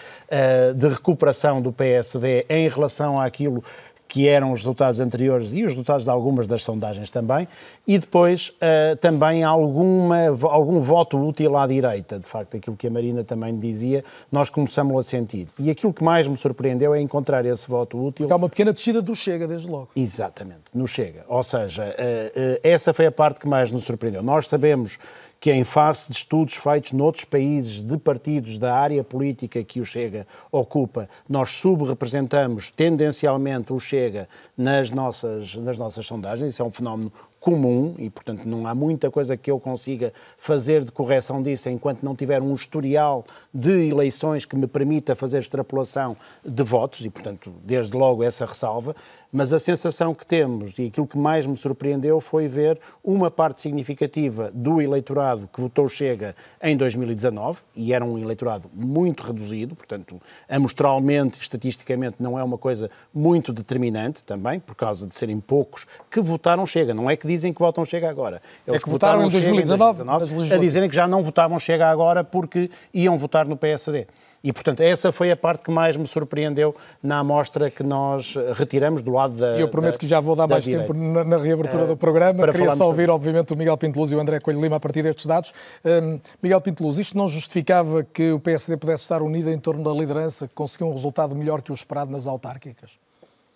[0.75, 3.63] de recuperação do PSD em relação àquilo
[4.11, 7.47] que eram os resultados anteriores e os resultados de algumas das sondagens também,
[7.87, 10.17] e depois uh, também alguma,
[10.49, 14.99] algum voto útil à direita, de facto, aquilo que a Marina também dizia, nós começamos
[14.99, 15.47] a sentir.
[15.57, 18.27] E aquilo que mais me surpreendeu é encontrar esse voto útil.
[18.29, 19.87] Há uma pequena descida do Chega, desde logo.
[19.95, 21.23] Exatamente, no Chega.
[21.29, 24.21] Ou seja, uh, uh, essa foi a parte que mais nos surpreendeu.
[24.21, 24.99] Nós sabemos
[25.41, 29.85] que em face de estudos feitos noutros países de partidos da área política que o
[29.85, 36.53] Chega ocupa, nós subrepresentamos tendencialmente o Chega nas nossas, nas nossas sondagens.
[36.53, 40.85] Isso é um fenómeno comum e, portanto, não há muita coisa que eu consiga fazer
[40.85, 46.15] de correção disso enquanto não tiver um historial de eleições que me permita fazer extrapolação
[46.45, 48.95] de votos e, portanto, desde logo essa ressalva.
[49.31, 53.61] Mas a sensação que temos e aquilo que mais me surpreendeu foi ver uma parte
[53.61, 60.21] significativa do eleitorado que votou Chega em 2019, e era um eleitorado muito reduzido, portanto,
[60.49, 66.19] amostralmente, estatisticamente, não é uma coisa muito determinante também, por causa de serem poucos que
[66.19, 66.93] votaram Chega.
[66.93, 68.41] Não é que dizem que votam Chega agora.
[68.67, 71.57] Eles é que votaram, votaram em 2019, em 2019 a dizerem que já não votavam
[71.57, 74.07] Chega agora porque iam votar no PSD.
[74.43, 79.03] E, portanto, essa foi a parte que mais me surpreendeu na amostra que nós retiramos
[79.03, 79.59] do lado da.
[79.59, 80.87] Eu prometo da, que já vou dar mais direita.
[80.87, 82.51] tempo na, na reabertura uh, do programa.
[82.51, 85.27] Queria só ouvir, obviamente, o Miguel Pinteluz e o André Coelho Lima a partir destes
[85.27, 85.53] dados.
[85.85, 89.91] Um, Miguel Pinteluz, isto não justificava que o PSD pudesse estar unido em torno da
[89.91, 92.91] liderança, que conseguiu um resultado melhor que o esperado nas autárquicas?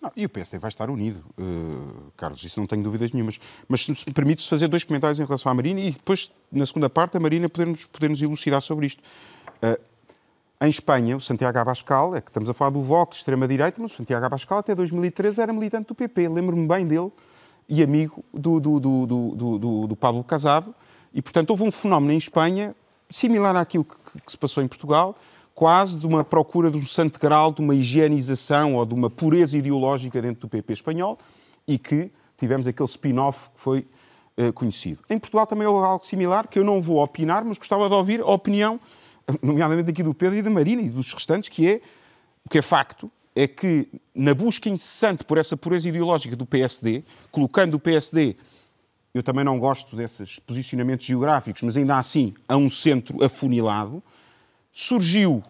[0.00, 3.40] Não, e o PSD vai estar unido, uh, Carlos, isso não tenho dúvidas nenhumas.
[3.66, 6.88] Mas se me permites fazer dois comentários em relação à Marina e depois, na segunda
[6.88, 9.02] parte, a Marina poder-nos poder -nos elucidar sobre isto.
[9.60, 9.95] Uh,
[10.60, 13.96] em Espanha, o Santiago Abascal, é que estamos a falar do Vox, extrema-direita, mas o
[13.96, 16.28] Santiago Abascal até 2013 era militante do PP.
[16.28, 17.12] Lembro-me bem dele
[17.68, 20.74] e amigo do, do, do, do, do Pablo Casado.
[21.12, 22.74] E, portanto, houve um fenómeno em Espanha
[23.08, 25.14] similar àquilo que, que, se passou em Portugal,
[25.54, 29.56] quase de uma procura de um santo grau, de uma higienização ou de uma pureza
[29.58, 31.18] ideológica dentro do PP espanhol
[31.68, 33.86] e que tivemos aquele spin-off que foi
[34.38, 35.00] uh, conhecido.
[35.08, 38.20] Em Portugal também houve algo similar, que eu não vou opinar, mas gostava de ouvir
[38.20, 38.80] a opinião
[39.42, 41.80] nomeadamente aqui do Pedro e da Marina e dos restantes, que é,
[42.44, 47.04] o que é facto, é que na busca incessante por essa pureza ideológica do PSD,
[47.30, 48.34] colocando o PSD,
[49.12, 54.02] eu também não gosto desses posicionamentos geográficos, mas ainda assim a um centro afunilado,
[54.72, 55.42] surgiu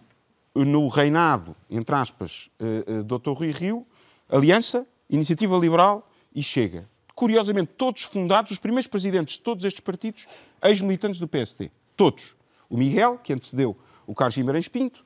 [0.55, 3.31] no reinado, entre aspas, uh, uh, Dr.
[3.31, 3.85] Rui Rio,
[4.29, 6.87] Aliança, Iniciativa Liberal e Chega.
[7.13, 10.27] Curiosamente, todos fundados, os primeiros presidentes de todos estes partidos,
[10.63, 11.69] ex-militantes do PSD.
[11.95, 12.36] Todos
[12.69, 13.75] o Miguel, que antecedeu
[14.05, 15.03] o Carlos Guimarães Pinto,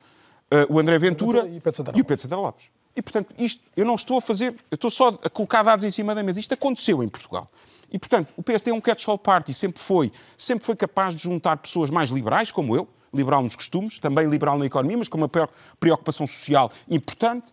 [0.52, 2.70] uh, o André Ventura e o Pedro Santana, e o Pedro Santana Lopes.
[2.94, 5.90] E, portanto, isto, eu não estou a fazer, eu estou só a colocar dados em
[5.90, 6.40] cima da mesa.
[6.40, 7.48] Isto aconteceu em Portugal.
[7.90, 11.56] E, portanto, o PSD é um catch-all party, sempre foi, sempre foi capaz de juntar
[11.58, 15.30] pessoas mais liberais, como eu, liberal nos costumes, também liberal na economia, mas com uma
[15.78, 17.52] preocupação social importante,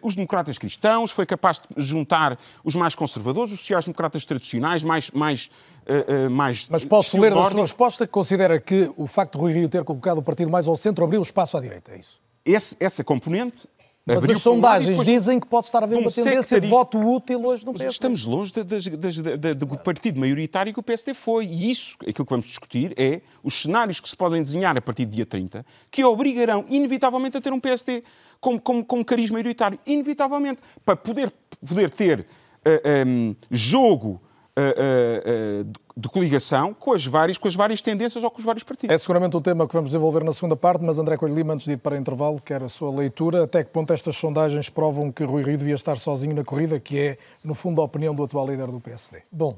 [0.00, 5.10] os democratas cristãos, foi capaz de juntar os mais conservadores, os sociais-democratas tradicionais, mais.
[5.10, 5.50] mais,
[5.86, 9.52] uh, mais Mas posso ler da sua resposta que considera que o facto de Rui
[9.52, 12.20] Rio ter colocado o partido mais ao centro abriu espaço à direita, é isso?
[12.44, 13.68] Esse, essa componente
[14.04, 17.46] mas as sondagens depois, dizem que pode estar a haver uma tendência de voto útil
[17.46, 17.86] hoje no PSD.
[17.86, 21.46] Mas estamos longe do partido maioritário que o PSD foi.
[21.46, 25.04] E isso, aquilo que vamos discutir, é os cenários que se podem desenhar a partir
[25.04, 28.02] do dia 30, que obrigarão, inevitavelmente, a ter um PSD
[28.42, 29.78] com, com, com carisma maioritário.
[29.86, 30.60] Inevitavelmente.
[30.84, 31.32] Para poder,
[31.64, 32.24] poder ter uh,
[32.64, 34.20] eh, um, ehm, jogo
[34.58, 38.64] uh, uh, de coligação com as, várias, com as várias tendências ou com os vários
[38.64, 38.92] partidos.
[38.92, 41.66] É seguramente o tema que vamos desenvolver na segunda parte, mas André Coelho Lima, antes
[41.66, 43.44] de ir para intervalo, quer a sua leitura.
[43.44, 46.98] Até que ponto estas sondagens provam que Rui Rio devia estar sozinho na corrida, que
[46.98, 49.22] é, no fundo, a opinião do atual líder do PSD?
[49.30, 49.56] Bom,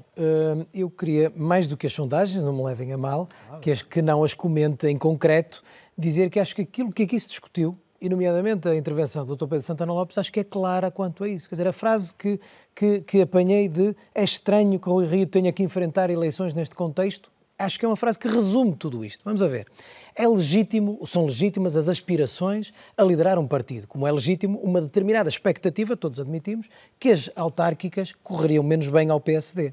[0.74, 3.28] eu queria, mais do que as sondagens, não me levem a mal,
[3.62, 5.62] que, as, que não as comente em concreto,
[5.96, 9.46] dizer que acho que aquilo que aqui se discutiu e nomeadamente a intervenção do Dr.
[9.46, 11.48] Pedro Santana Lopes, acho que é clara quanto a isso.
[11.48, 12.40] Quer dizer, a frase que,
[12.74, 17.30] que, que apanhei de é estranho que o Rio tenha que enfrentar eleições neste contexto,
[17.58, 19.22] acho que é uma frase que resume tudo isto.
[19.24, 19.66] Vamos a ver.
[20.14, 25.28] É legítimo, são legítimas as aspirações a liderar um partido, como é legítimo uma determinada
[25.28, 29.72] expectativa, todos admitimos, que as autárquicas correriam menos bem ao PSD.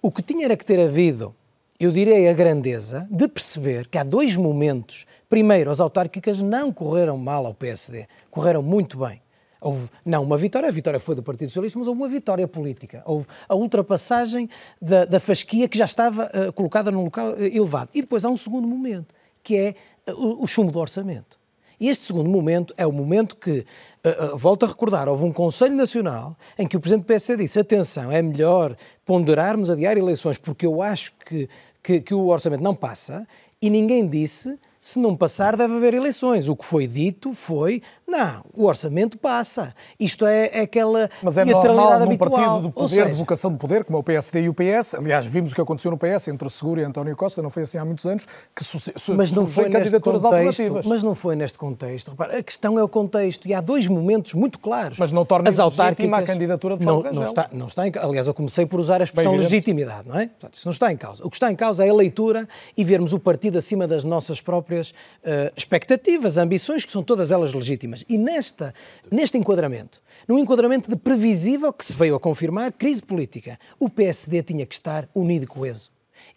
[0.00, 1.34] O que tinha era que ter havido
[1.78, 5.06] eu direi a grandeza de perceber que há dois momentos.
[5.28, 9.20] Primeiro, as autárquicas não correram mal ao PSD, correram muito bem.
[9.60, 13.02] Houve, não uma vitória, a vitória foi do Partido Socialista, mas houve uma vitória política.
[13.04, 14.48] Houve a ultrapassagem
[14.80, 17.90] da, da fasquia que já estava uh, colocada num local uh, elevado.
[17.94, 19.74] E depois há um segundo momento, que é
[20.08, 21.38] uh, o chumbo do orçamento.
[21.80, 23.64] E este segundo momento é o momento que,
[24.04, 27.42] uh, uh, volto a recordar, houve um Conselho Nacional em que o Presidente do PSD
[27.42, 31.48] disse: atenção, é melhor ponderarmos adiar eleições, porque eu acho que,
[31.82, 33.26] que, que o orçamento não passa,
[33.60, 36.48] e ninguém disse se não passar, deve haver eleições.
[36.48, 39.74] O que foi dito foi, não, o orçamento passa.
[39.98, 43.58] Isto é, é aquela Mas é normal num partido de poder, seja, de vocação de
[43.58, 44.94] poder, como é o PSD e o PS.
[44.94, 47.78] Aliás, vimos o que aconteceu no PS entre Seguro e António Costa, não foi assim
[47.78, 48.64] há muitos anos, que
[49.12, 50.86] mas não foi candidaturas contexto, alternativas.
[50.86, 52.12] Mas não foi neste contexto.
[52.12, 55.00] Repara, a questão é o contexto e há dois momentos muito claros.
[55.00, 57.92] Mas não torna As autárquicas, a candidatura de Paulo não, não está, não está em
[58.00, 60.28] Aliás, eu comecei por usar a expressão Bem, legitimidade, não é?
[60.28, 61.26] Portanto, isso não está em causa.
[61.26, 62.46] O que está em causa é a leitura
[62.76, 67.30] e vermos o partido acima das nossas próprias próprias uh, expectativas, ambições, que são todas
[67.30, 68.04] elas legítimas.
[68.08, 68.74] E nesta,
[69.10, 74.42] neste enquadramento, num enquadramento de previsível, que se veio a confirmar, crise política, o PSD
[74.42, 75.90] tinha que estar unido e coeso.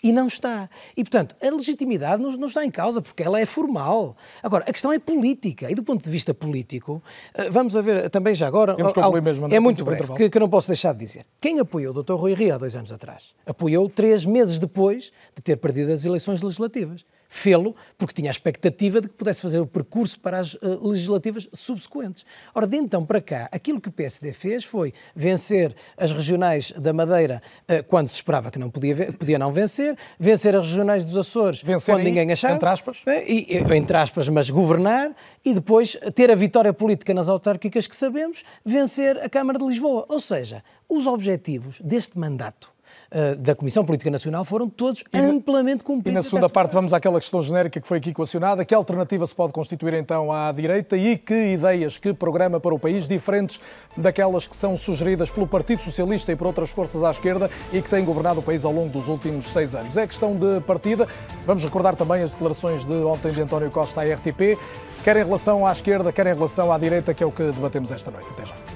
[0.04, 0.69] E não está.
[0.95, 4.15] E, portanto, a legitimidade não, não, está em causa, porque ela é formal.
[4.43, 5.71] Agora, a questão é política.
[5.71, 7.02] E, do ponto de vista político,
[7.34, 8.75] eh, vamos a ver também já agora.
[8.95, 11.25] Algo, mesmo, é muito breve, que, que eu não posso deixar de dizer.
[11.41, 12.13] Quem apoiou o Dr.
[12.13, 13.34] Rui Rio há dois anos atrás?
[13.45, 17.06] Apoiou três meses depois de ter perdido as eleições legislativas.
[17.29, 21.47] Fê-lo porque tinha a expectativa de que pudesse fazer o percurso para as uh, legislativas
[21.53, 22.25] subsequentes.
[22.53, 26.91] Ora, de então para cá, aquilo que o PSD fez foi vencer as regionais da
[26.91, 31.17] Madeira uh, quando se esperava que não podia, podia não vencer, vencer as regionais dos
[31.17, 32.55] Açores vencer quando aí, ninguém achava.
[32.55, 32.97] Entre aspas?
[33.27, 35.15] E, entre aspas, mas governar
[35.45, 40.05] e depois ter a vitória política nas autárquicas que sabemos, vencer a Câmara de Lisboa.
[40.09, 42.71] Ou seja, os objetivos deste mandato
[43.11, 46.11] uh, da Comissão Política Nacional foram todos e amplamente cumpridos.
[46.11, 48.63] E na segunda parte vamos àquela questão genérica que foi aqui equacionada.
[48.65, 52.79] Que alternativa se pode constituir então à direita e que ideias, que programa para o
[52.79, 53.59] país, diferentes
[53.95, 57.89] daquelas que são sugeridas pelo Partido Socialista e por outras forças à esquerda e que
[57.89, 59.97] têm governado o país ao longo dos últimos seis anos?
[59.97, 61.07] É questão de partida.
[61.45, 64.57] Vamos recordar também as declarações de ontem de António Costa à RTP,
[65.03, 67.91] quer em relação à esquerda, quer em relação à direita, que é o que debatemos
[67.91, 68.29] esta noite.
[68.31, 68.68] Até já.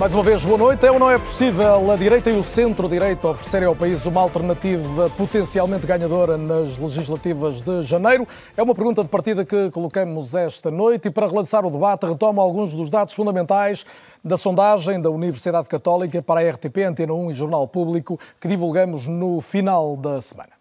[0.00, 0.86] Mais uma vez, boa noite.
[0.86, 5.10] É ou não é possível a direita e o centro-direita oferecerem ao país uma alternativa
[5.10, 8.26] potencialmente ganhadora nas legislativas de janeiro?
[8.56, 12.40] É uma pergunta de partida que colocamos esta noite e para relançar o debate retomo
[12.40, 13.84] alguns dos dados fundamentais
[14.24, 19.06] da sondagem da Universidade Católica para a RTP, Antena 1 e Jornal Público que divulgamos
[19.06, 20.59] no final da semana.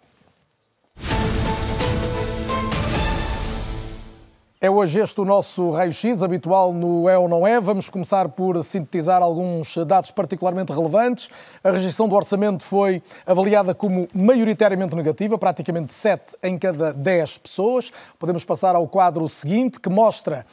[4.61, 7.61] É hoje este o nosso raio-x habitual no É ou Não É.
[7.61, 11.29] Vamos começar por sintetizar alguns dados particularmente relevantes.
[11.63, 17.89] A rejeição do orçamento foi avaliada como maioritariamente negativa, praticamente 7 em cada 10 pessoas.
[18.19, 20.45] Podemos passar ao quadro seguinte, que mostra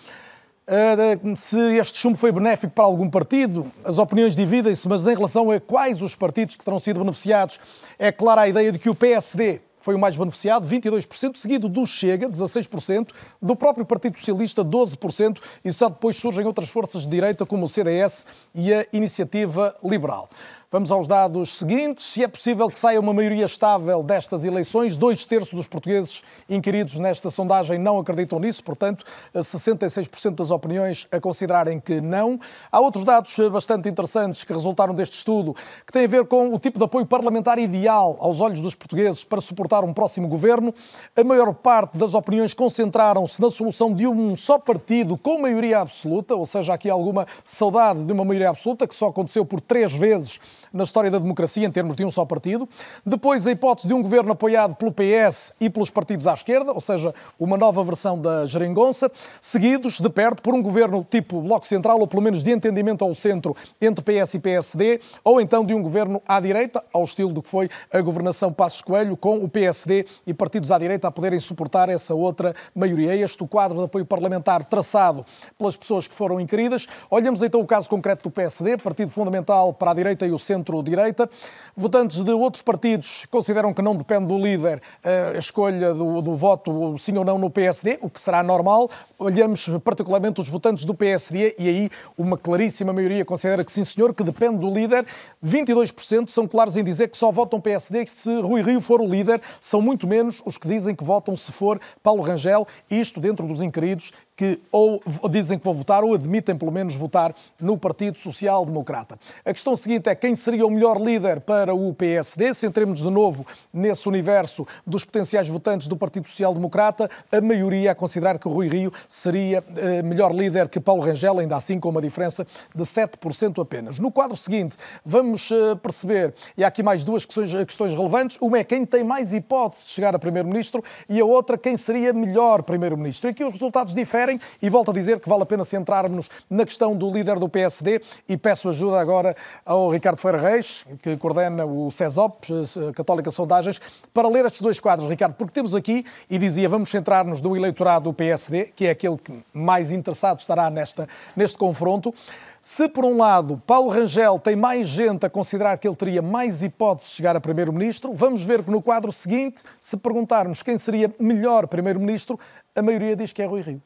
[0.68, 3.66] uh, se este chumbo foi benéfico para algum partido.
[3.84, 7.58] As opiniões dividem-se, mas em relação a quais os partidos que terão sido beneficiados,
[7.98, 11.86] é clara a ideia de que o PSD foi o mais beneficiado, 22%, seguido do
[11.86, 13.10] Chega, 16%,
[13.40, 17.68] do próprio Partido Socialista, 12%, e só depois surgem outras forças de direita, como o
[17.68, 20.28] CDS e a Iniciativa Liberal.
[20.76, 22.04] Vamos aos dados seguintes.
[22.04, 26.96] Se é possível que saia uma maioria estável destas eleições, dois terços dos portugueses inquiridos
[26.96, 29.02] nesta sondagem não acreditam nisso, portanto,
[29.34, 32.38] 66% das opiniões a considerarem que não.
[32.70, 35.56] Há outros dados bastante interessantes que resultaram deste estudo,
[35.86, 39.24] que têm a ver com o tipo de apoio parlamentar ideal aos olhos dos portugueses
[39.24, 40.74] para suportar um próximo governo.
[41.16, 46.34] A maior parte das opiniões concentraram-se na solução de um só partido com maioria absoluta,
[46.34, 50.38] ou seja, aqui alguma saudade de uma maioria absoluta, que só aconteceu por três vezes
[50.72, 52.68] na história da democracia em termos de um só partido.
[53.04, 56.80] Depois, a hipótese de um governo apoiado pelo PS e pelos partidos à esquerda, ou
[56.80, 59.10] seja, uma nova versão da geringonça,
[59.40, 63.14] seguidos de perto por um governo tipo Bloco Central, ou pelo menos de entendimento ao
[63.14, 67.42] centro entre PS e PSD, ou então de um governo à direita, ao estilo do
[67.42, 71.38] que foi a governação Passos Coelho, com o PSD e partidos à direita a poderem
[71.40, 73.14] suportar essa outra maioria.
[73.14, 75.24] Este o quadro de apoio parlamentar traçado
[75.58, 76.86] pelas pessoas que foram inquiridas.
[77.10, 81.28] Olhamos então o caso concreto do PSD, partido fundamental para a direita e o centro-direita.
[81.76, 86.34] Votantes de outros partidos consideram que não depende do líder eh, a escolha do, do
[86.34, 88.90] voto sim ou não no PSD, o que será normal.
[89.18, 94.14] Olhamos particularmente os votantes do PSD e aí uma claríssima maioria considera que sim, senhor,
[94.14, 95.04] que depende do líder.
[95.44, 99.40] 22% são claros em dizer que só votam PSD se Rui Rio for o líder.
[99.60, 103.60] São muito menos os que dizem que votam se for Paulo Rangel, isto dentro dos
[103.60, 108.66] inquiridos que ou dizem que vão votar ou admitem pelo menos votar no Partido Social
[108.66, 109.18] Democrata.
[109.44, 112.52] A questão seguinte é quem seria o melhor líder para o PSD.
[112.52, 117.08] Centremos de novo nesse universo dos potenciais votantes do Partido Social Democrata.
[117.32, 121.38] A maioria a considerar que o Rui Rio seria eh, melhor líder que Paulo Rangel,
[121.38, 123.98] ainda assim com uma diferença de 7% apenas.
[123.98, 128.36] No quadro seguinte, vamos eh, perceber, e há aqui mais duas questões, questões relevantes.
[128.40, 132.12] Uma é quem tem mais hipóteses de chegar a Primeiro-Ministro e a outra quem seria
[132.12, 133.30] melhor Primeiro-Ministro.
[133.30, 134.25] Aqui os resultados diferem
[134.60, 138.00] e volto a dizer que vale a pena centrarmos na questão do líder do PSD
[138.28, 142.48] e peço ajuda agora ao Ricardo Feira Reis, que coordena o CESOP,
[142.94, 143.80] Católica Sondagens,
[144.12, 148.04] para ler estes dois quadros, Ricardo, porque temos aqui, e dizia, vamos centrar-nos no eleitorado
[148.04, 152.14] do PSD, que é aquele que mais interessado estará nesta, neste confronto.
[152.60, 156.64] Se, por um lado, Paulo Rangel tem mais gente a considerar que ele teria mais
[156.64, 161.14] hipóteses de chegar a Primeiro-Ministro, vamos ver que no quadro seguinte, se perguntarmos quem seria
[161.18, 162.38] melhor Primeiro-Ministro,
[162.74, 163.80] a maioria diz que é Rui Rio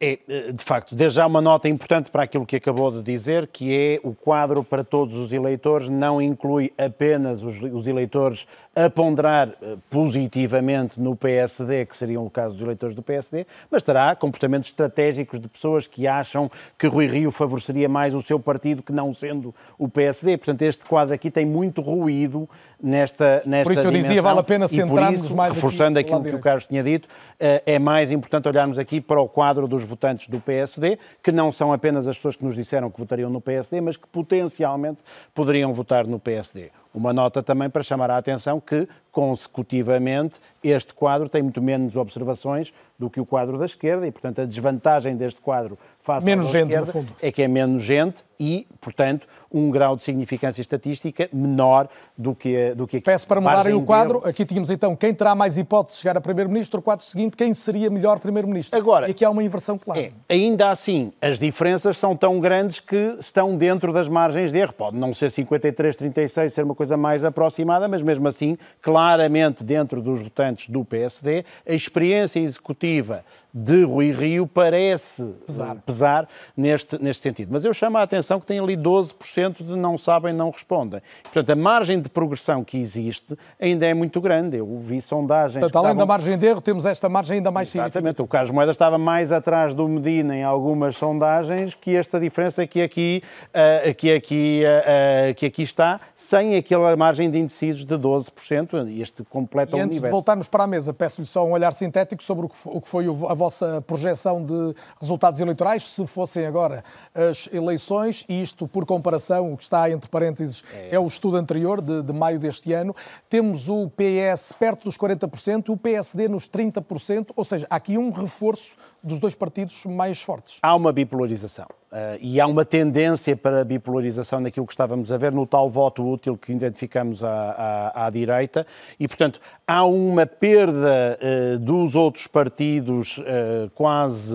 [0.00, 3.46] é, eh, de facto, desde já uma nota importante para aquilo que acabou de dizer,
[3.46, 8.90] que é o quadro para todos os eleitores, não inclui apenas os, os eleitores a
[8.90, 14.14] ponderar eh, positivamente no PSD, que seriam o caso dos eleitores do PSD, mas terá
[14.16, 18.92] comportamentos estratégicos de pessoas que acham que Rui Rio favoreceria mais o seu partido que
[18.92, 20.36] não sendo o PSD.
[20.36, 22.48] Portanto, este quadro aqui tem muito ruído
[22.82, 26.34] nesta, nesta Por isso eu dimensão, dizia, vale a pena centrar-nos mais Reforçando aquilo que
[26.34, 27.08] o Carlos tinha dito,
[27.38, 31.52] eh, é mais importante olharmos aqui para o quadro dos votantes do PSD, que não
[31.52, 34.98] são apenas as pessoas que nos disseram que votariam no PSD, mas que potencialmente
[35.32, 36.70] poderiam votar no PSD.
[36.94, 42.72] Uma nota também para chamar a atenção que, consecutivamente, este quadro tem muito menos observações
[42.98, 46.64] do que o quadro da esquerda e, portanto, a desvantagem deste quadro face menos gente,
[46.64, 47.12] esquerda no fundo.
[47.20, 51.88] é que é menos gente e, portanto, um grau de significância estatística menor
[52.18, 53.06] do que, do que aqui.
[53.06, 54.20] Peço para mudarem o quadro.
[54.20, 54.28] de.
[54.28, 57.54] Aqui tínhamos então quem terá mais hipóteses de chegar a Primeiro-Ministro, o quadro seguinte, quem
[57.54, 58.76] seria melhor Primeiro-Ministro.
[58.76, 60.00] Agora, e aqui há uma inversão clara.
[60.00, 64.72] É, ainda assim, as diferenças são tão grandes que estão dentro das margens de erro.
[64.72, 70.20] Pode não ser 53-36, ser uma coisa mais aproximada, mas mesmo assim, claramente dentro dos
[70.20, 73.24] votantes do PSD, a experiência executiva positiva
[73.54, 77.50] de Rui Rio parece pesar, pesar neste, neste sentido.
[77.52, 81.00] Mas eu chamo a atenção que tem ali 12% de não sabem, não respondem.
[81.22, 84.56] Portanto, a margem de progressão que existe ainda é muito grande.
[84.56, 85.60] Eu vi sondagens...
[85.60, 86.04] Portanto, além estavam...
[86.04, 88.20] da margem de erro, temos esta margem ainda mais Exatamente.
[88.20, 92.82] O Carlos Moedas estava mais atrás do Medina em algumas sondagens que esta diferença que
[92.82, 97.94] aqui, uh, que aqui, uh, uh, que aqui está, sem aquela margem de indecisos de
[97.94, 99.00] 12%.
[99.00, 100.04] Este completa e o antes universo.
[100.06, 103.43] de voltarmos para a mesa, peço-lhe só um olhar sintético sobre o que foi a
[103.44, 106.82] vossa projeção de resultados eleitorais, se fossem agora
[107.14, 111.36] as eleições, e isto por comparação, o que está entre parênteses é, é o estudo
[111.36, 112.96] anterior, de, de, maio deste ano,
[113.28, 118.10] temos o PS perto dos 40%, o PSD nos 30%, ou seja, há aqui um
[118.10, 120.58] reforço dos dois partidos mais fortes.
[120.62, 121.66] Há uma bipolarização.
[121.92, 125.68] Uh, e há uma tendência para a bipolarização naquilo que estávamos a ver no tal
[125.68, 128.66] voto útil que identificamos à, à, à direita,
[128.98, 131.16] e, portanto, há uma perda
[131.54, 134.34] uh, dos outros partidos, uh, quase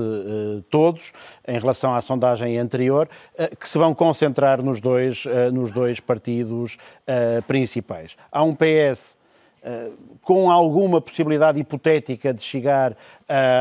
[0.70, 1.11] todos,
[1.45, 3.09] em relação à sondagem anterior,
[3.59, 6.78] que se vão concentrar nos dois, nos dois partidos
[7.47, 8.15] principais.
[8.32, 9.17] Há um PS
[10.22, 12.95] com alguma possibilidade hipotética de chegar uh,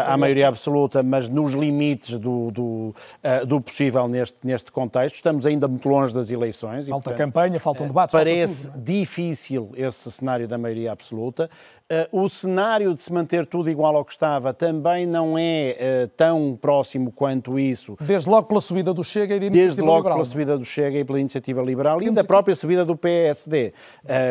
[0.07, 5.17] à maioria absoluta, mas nos limites do, do, uh, do, possível neste, neste contexto.
[5.17, 6.89] Estamos ainda muito longe das eleições.
[6.89, 8.13] Falta e, portanto, campanha, faltam um debates.
[8.13, 11.51] Parece falta tudo, difícil esse cenário da maioria absoluta.
[11.91, 16.59] Uh, o cenário de se manter tudo igual ao que estava também não é tão
[16.61, 17.97] próximo quanto isso.
[18.01, 20.17] Desde logo pela subida do Chega e da Iniciativa Desde logo Liberal.
[20.17, 23.73] pela subida do Chega e pela Iniciativa Liberal e da própria subida do PSD,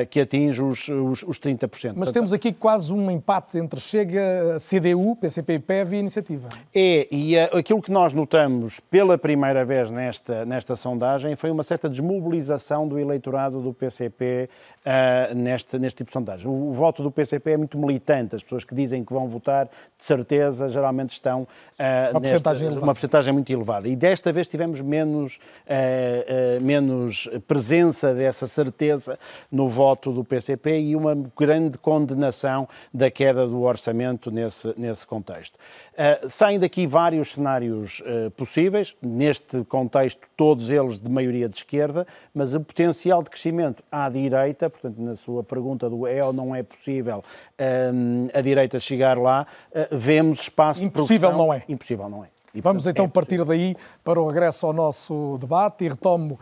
[0.09, 1.67] que atinge os, os, os 30%.
[1.69, 6.49] Mas Portanto, temos aqui quase um empate entre Chega, CDU, PCP e PEV e Iniciativa.
[6.73, 11.89] É, e aquilo que nós notamos pela primeira vez nesta, nesta sondagem foi uma certa
[11.89, 14.49] desmobilização do eleitorado do PCP
[14.85, 16.47] uh, neste, neste tipo de sondagem.
[16.47, 19.65] O, o, voto do PCP é muito militante, as pessoas que dizem que vão votar,
[19.65, 23.87] de certeza, geralmente estão uh, uma, porcentagem uma porcentagem muito elevada.
[23.87, 29.17] E desta vez tivemos menos, uh, menos presença dessa certeza
[29.51, 35.57] no voto do PCP e uma grande condenação da queda do orçamento nesse, nesse contexto.
[35.97, 42.05] Uh, saem daqui vários cenários uh, possíveis, neste contexto, todos eles de maioria de esquerda,
[42.35, 46.53] mas o potencial de crescimento à direita, portanto, na sua pergunta do é ou não
[46.53, 47.23] é possível
[47.59, 51.63] um, a direita chegar lá, uh, vemos espaço Impossível não é.
[51.67, 52.27] Impossível não é.
[52.53, 56.39] E, Vamos portanto, então é partir daí para o regresso ao nosso debate e retomo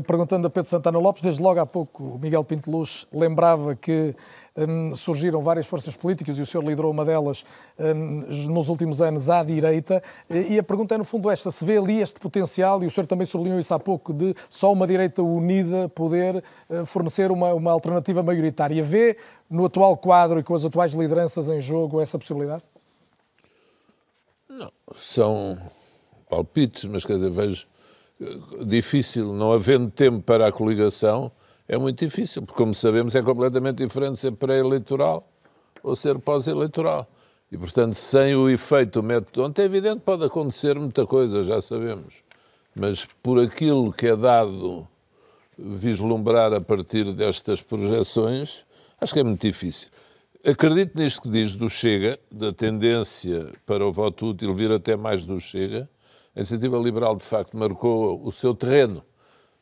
[0.00, 4.14] perguntando a Pedro Santana Lopes, desde logo há pouco o Miguel Pinteluz lembrava que
[4.56, 7.44] um, surgiram várias forças políticas e o senhor liderou uma delas
[7.78, 7.94] um,
[8.50, 12.00] nos últimos anos à direita e a pergunta é no fundo esta, se vê ali
[12.00, 15.88] este potencial e o senhor também sublinhou isso há pouco de só uma direita unida
[15.88, 18.82] poder uh, fornecer uma, uma alternativa maioritária.
[18.82, 19.16] Vê
[19.48, 22.62] no atual quadro e com as atuais lideranças em jogo essa possibilidade?
[24.48, 25.58] Não, são
[26.28, 27.66] palpites, mas quer dizer, vejo
[28.64, 31.32] difícil, não havendo tempo para a coligação,
[31.68, 35.28] é muito difícil, porque, como sabemos, é completamente diferente ser pré-eleitoral
[35.82, 37.08] ou ser pós-eleitoral.
[37.50, 41.60] E, portanto, sem o efeito do método ontem, é evidente pode acontecer muita coisa, já
[41.60, 42.22] sabemos.
[42.74, 44.88] Mas por aquilo que é dado
[45.58, 48.64] vislumbrar a partir destas projeções,
[49.00, 49.88] acho que é muito difícil.
[50.44, 55.22] Acredito nisto que diz do Chega, da tendência para o voto útil vir até mais
[55.24, 55.88] do Chega,
[56.34, 59.02] a iniciativa liberal, de facto, marcou o seu terreno,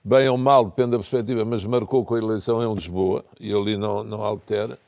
[0.05, 3.77] bem ou mal, depende da perspectiva, mas marcou com a eleição em Lisboa e ali
[3.77, 4.79] não, não altera.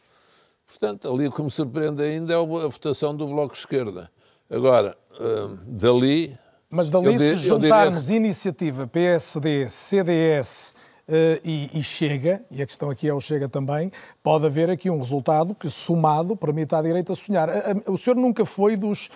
[0.66, 4.10] Portanto, ali o que me surpreende ainda é a votação do Bloco Esquerda.
[4.48, 6.38] Agora, uh, dali.
[6.70, 8.16] Mas dali, se juntarmos diria...
[8.16, 10.74] iniciativa PSD, CDS.
[11.08, 13.90] Uh, e, e, chega, e a questão aqui é o chega também,
[14.22, 17.48] pode haver aqui um resultado que, somado, permita à direita sonhar.
[17.88, 19.08] O senhor nunca foi dos,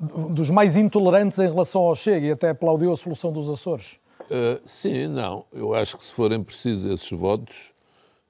[0.00, 3.98] dos mais intolerantes em relação ao Chega e até aplaudiu a solução dos Açores?
[4.22, 5.44] Uh, sim, não.
[5.52, 7.74] Eu acho que se forem precisos esses votos,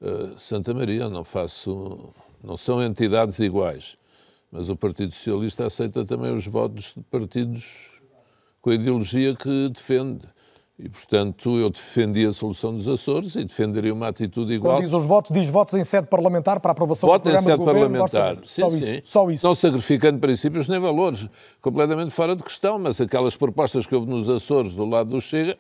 [0.01, 2.13] uh, Santa Maria, não faço.
[2.43, 3.97] não são entidades iguais.
[4.51, 8.01] Mas o Partido Socialista aceita também os votos de partidos
[8.61, 10.27] com a ideologia que defende.
[10.83, 14.77] E, portanto, eu defendi a solução dos Açores e defenderia uma atitude igual.
[14.77, 17.45] Quando diz os votos, diz votos em sede parlamentar para aprovação Voto do programa em
[17.45, 17.99] sede de governo.
[17.99, 18.37] parlamentar.
[18.47, 19.47] Sim, só, sim, isso, só isso.
[19.47, 21.29] Não sacrificando princípios nem valores,
[21.61, 25.59] completamente fora de questão, mas aquelas propostas que houve nos Açores do lado do Chega,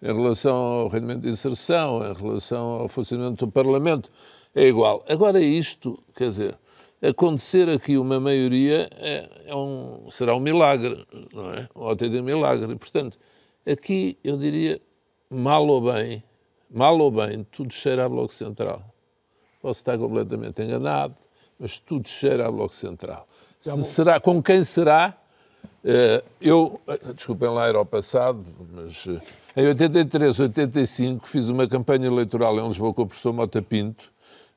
[0.00, 4.10] em relação ao rendimento de inserção, em relação ao funcionamento do Parlamento,
[4.54, 5.04] é igual.
[5.06, 6.58] Agora, isto, quer dizer,
[7.02, 11.68] acontecer aqui uma maioria é, é um, será um milagre, não é?
[11.76, 12.72] Um autêntico milagre.
[12.72, 13.18] E, portanto,
[13.70, 14.80] aqui eu diria,
[15.30, 16.22] mal ou bem,
[16.70, 18.82] mal ou bem, tudo cheira a Bloco Central.
[19.60, 21.14] Posso estar completamente enganado,
[21.58, 23.26] mas tudo cheira a Bloco Central.
[23.60, 25.16] Se será, com quem será?
[25.84, 29.20] Eh, eu, eh, desculpem lá, era ao passado, mas eh,
[29.56, 34.10] em 83, 85, fiz uma campanha eleitoral em Lisboa com o professor Mota Pinto,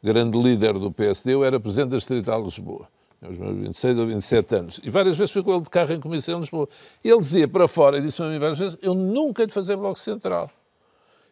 [0.03, 2.87] grande líder do PSD, eu era presidente da Distrital de Lisboa,
[3.21, 5.99] aos meus 26 ou 27 anos, e várias vezes fui com ele de carro em
[5.99, 6.67] comissão em Lisboa.
[7.03, 9.99] Ele dizia para fora, e disse-me mim várias vezes, eu nunca hei de fazer Bloco
[9.99, 10.49] Central.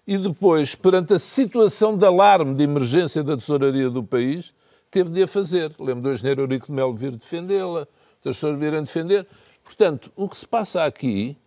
[0.06, 4.54] E depois, perante a situação de alarme, de emergência da tesouraria do país,
[4.90, 5.72] teve de a fazer.
[5.80, 7.88] Lembro do engenheiro Eurico de Melo vir defendê-la,
[8.24, 9.28] das pessoas virem defender.
[9.64, 11.38] Portanto, o que se passa aqui,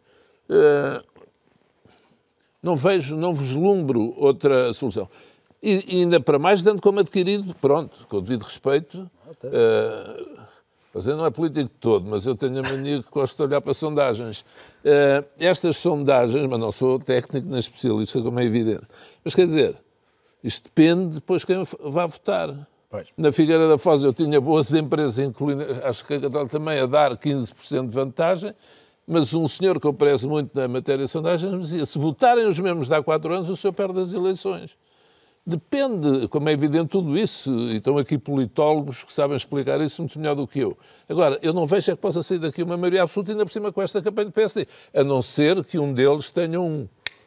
[0.48, 1.02] eh,
[2.62, 5.08] não vejo, não vislumbro outra solução.
[5.60, 9.10] E, e ainda para mais, dando como adquirido, pronto, com o devido respeito,
[9.44, 10.24] eh,
[10.94, 13.60] mas eu não é político todo, mas eu tenho a mania que gosto de olhar
[13.60, 14.44] para sondagens.
[14.84, 18.82] Eh, estas sondagens, mas não sou técnico nem especialista, como é evidente,
[19.24, 19.76] mas quer dizer,
[20.44, 22.68] isto depende depois quem vai votar.
[23.16, 26.84] Na Figueira da Foz eu tinha boas empresas, incluindo, acho que a Católica também, a
[26.84, 28.54] dar 15% de vantagem,
[29.06, 32.46] mas um senhor que eu prezo muito na matéria de sondagens me dizia, se votarem
[32.46, 34.76] os mesmos de há quatro anos, o senhor perde as eleições.
[35.44, 40.16] Depende, como é evidente tudo isso, e estão aqui politólogos que sabem explicar isso muito
[40.16, 40.78] melhor do que eu.
[41.08, 43.72] Agora, eu não vejo é que possa sair daqui uma maioria absoluta, ainda por cima
[43.72, 46.86] com esta campanha do PSD, a não ser que um deles tenha um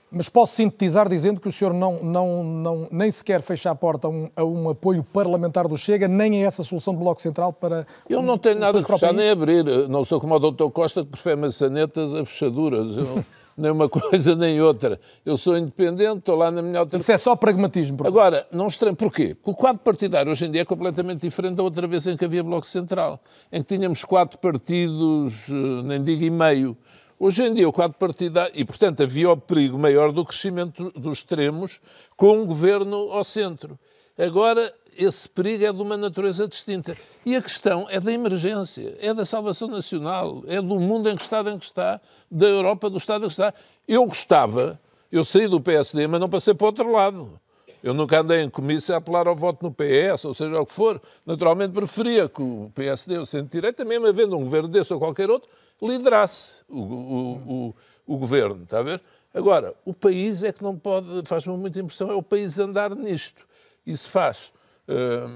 [0.09, 4.07] Mas posso sintetizar dizendo que o senhor não, não, não, nem sequer fecha a porta
[4.07, 7.51] a um, a um apoio parlamentar do Chega, nem a essa solução do Bloco Central
[7.51, 7.85] para.
[8.09, 9.65] Eu não tenho nada o fechar nem abrir.
[9.89, 10.69] Não sou como o Dr.
[10.71, 12.95] Costa que prefere maçanetas a fechaduras.
[12.95, 13.25] Eu,
[13.57, 14.99] nem uma coisa nem outra.
[15.25, 17.01] Eu sou independente, estou lá na minha alternativa.
[17.01, 18.05] Isso é só pragmatismo.
[18.05, 18.95] Agora, não estranho.
[18.95, 19.35] Porquê?
[19.35, 22.25] Porque o quadro partidário hoje em dia é completamente diferente da outra vez em que
[22.25, 23.19] havia Bloco Central,
[23.51, 26.77] em que tínhamos quatro partidos, eh, nem digo e meio.
[27.17, 31.19] Hoje em dia o quadro partidário, e portanto havia o perigo maior do crescimento dos
[31.19, 31.79] extremos
[32.17, 33.79] com um governo ao centro.
[34.17, 36.95] Agora esse perigo é de uma natureza distinta.
[37.25, 41.21] E a questão é da emergência, é da salvação nacional, é do mundo em que
[41.21, 43.53] está, em que está, da Europa, do Estado em que está.
[43.87, 44.79] Eu gostava,
[45.11, 47.39] eu saí do PSD, mas não passei para o outro lado.
[47.83, 50.73] Eu nunca andei em comício a apelar ao voto no PS, ou seja, o que
[50.73, 50.99] for.
[51.23, 55.51] Naturalmente preferia que o PSD, o centro-direita, mesmo havendo um governo desse ou qualquer outro,
[55.79, 57.75] liderasse o, o, o,
[58.07, 59.01] o governo, está a ver?
[59.31, 63.45] Agora, o país é que não pode, faz-me muita impressão, é o país andar nisto.
[63.85, 64.51] Isso faz.
[64.87, 65.29] Hum,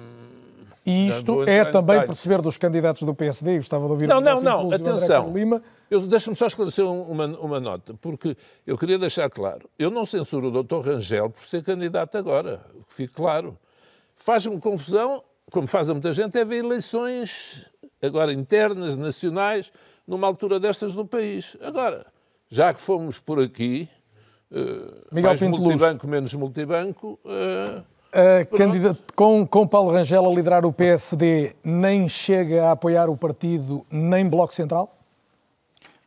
[0.86, 4.22] E já isto é também perceber dos candidatos do PSD, gostava de ouvir Não, o
[4.22, 5.32] não, não, Luz atenção.
[5.34, 5.62] Lima.
[5.90, 8.36] Eu- Deixa-me só esclarecer um- uma, uma nota, porque
[8.66, 9.70] eu queria deixar claro.
[9.78, 10.80] Eu não censuro o Dr.
[10.88, 13.58] Rangel por ser candidato agora, que fique claro.
[14.16, 17.70] Faz-me confusão, como faz a muita gente, é ver eleições
[18.02, 19.72] agora internas, nacionais,
[20.08, 21.58] numa altura destas do país.
[21.62, 22.06] Agora,
[22.50, 23.88] já que fomos por aqui,
[25.12, 25.62] Miguel mais Pinto Luz.
[25.62, 27.84] multibanco, menos multibanco, candidata-
[29.16, 34.28] com, com Paulo Rangel a liderar o PSD, nem chega a apoiar o partido, nem
[34.28, 34.96] Bloco Central?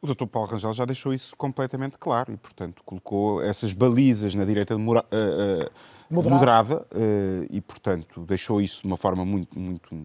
[0.00, 0.26] O Dr.
[0.26, 5.05] Paulo Rangel já deixou isso completamente claro e, portanto, colocou essas balizas na direita demora-
[5.12, 5.70] eh, eh,
[6.11, 6.34] Moderada.
[6.34, 9.96] moderada eh, e, portanto, deixou isso de uma forma muito, muito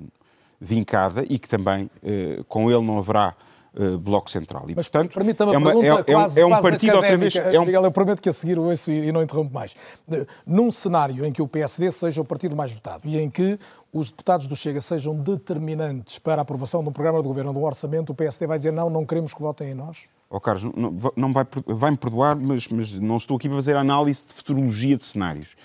[0.61, 1.89] vincada e que também
[2.47, 3.35] com ele não haverá
[3.79, 4.69] eh, bloco central.
[4.69, 7.17] E, portanto, Permita-me é, uma- pergunta é- é um- quase, é um quase partido outra
[7.17, 7.35] vez.
[7.35, 9.73] É um, Miguel, eu prometo que a seguir o ouço e não interrompo mais.
[10.11, 13.59] Eh, Num cenário em que o PSD seja o partido mais votado e em que
[13.93, 17.59] os deputados do Chega sejam determinantes para a aprovação de um programa de governo, de
[17.59, 19.99] um orçamento, o PSD vai dizer não, não queremos que votem em nós?
[20.29, 24.25] Oh, Carlos, não, não vai, vai-me perdoar, mas, mas não estou aqui a fazer análise
[24.25, 25.55] de futurologia de cenários.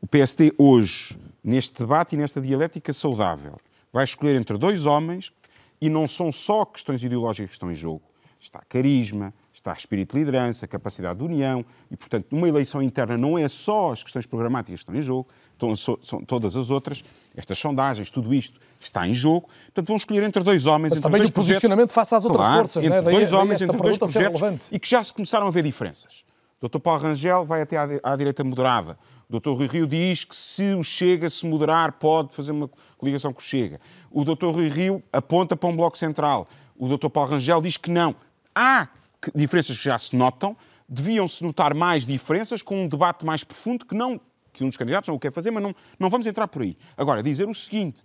[0.00, 3.54] O PSD hoje, neste debate e nesta dialética saudável,
[3.92, 5.32] vai escolher entre dois homens
[5.80, 8.02] e não são só questões ideológicas que estão em jogo.
[8.40, 13.36] Está carisma, está espírito de liderança, capacidade de união e, portanto, numa eleição interna não
[13.36, 17.02] é só as questões programáticas que estão em jogo, estão, são todas as outras,
[17.36, 19.48] estas sondagens, tudo isto está em jogo.
[19.64, 22.40] Portanto, vão escolher entre dois homens, Mas entre também dois o posicionamento face às outras
[22.40, 23.02] Claro, forças, entre não é?
[23.02, 26.24] Daí- dois daí homens, entre dois projetos e que já se começaram a ver diferenças.
[26.60, 26.78] O Dr.
[26.78, 28.96] Paulo Rangel vai até à, à direita moderada.
[29.30, 29.50] O Dr.
[29.50, 33.42] Rui Rio diz que se o Chega se moderar, pode fazer uma coligação com o
[33.42, 33.78] Chega.
[34.10, 34.46] O Dr.
[34.46, 36.48] Rui Rio aponta para um bloco central.
[36.74, 37.10] O Dr.
[37.10, 38.16] Paulo Rangel diz que não.
[38.54, 38.88] Há
[39.34, 40.56] diferenças que já se notam,
[40.88, 44.18] deviam-se notar mais diferenças com um debate mais profundo que não
[44.50, 46.76] que um dos candidatos não o quer fazer, mas não, não vamos entrar por aí.
[46.96, 48.02] Agora, dizer o seguinte: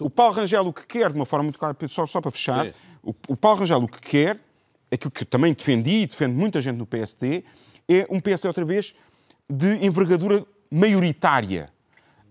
[0.00, 2.72] o Paulo Rangel o que quer, de uma forma muito clara, só, só para fechar,
[3.02, 4.40] o, o, Paulo Rangel o que quer,
[4.90, 7.44] aquilo que também defendi e defende muita gente no PSD,
[7.86, 8.94] é um PSD outra vez
[9.50, 11.68] de envergadura maioritária.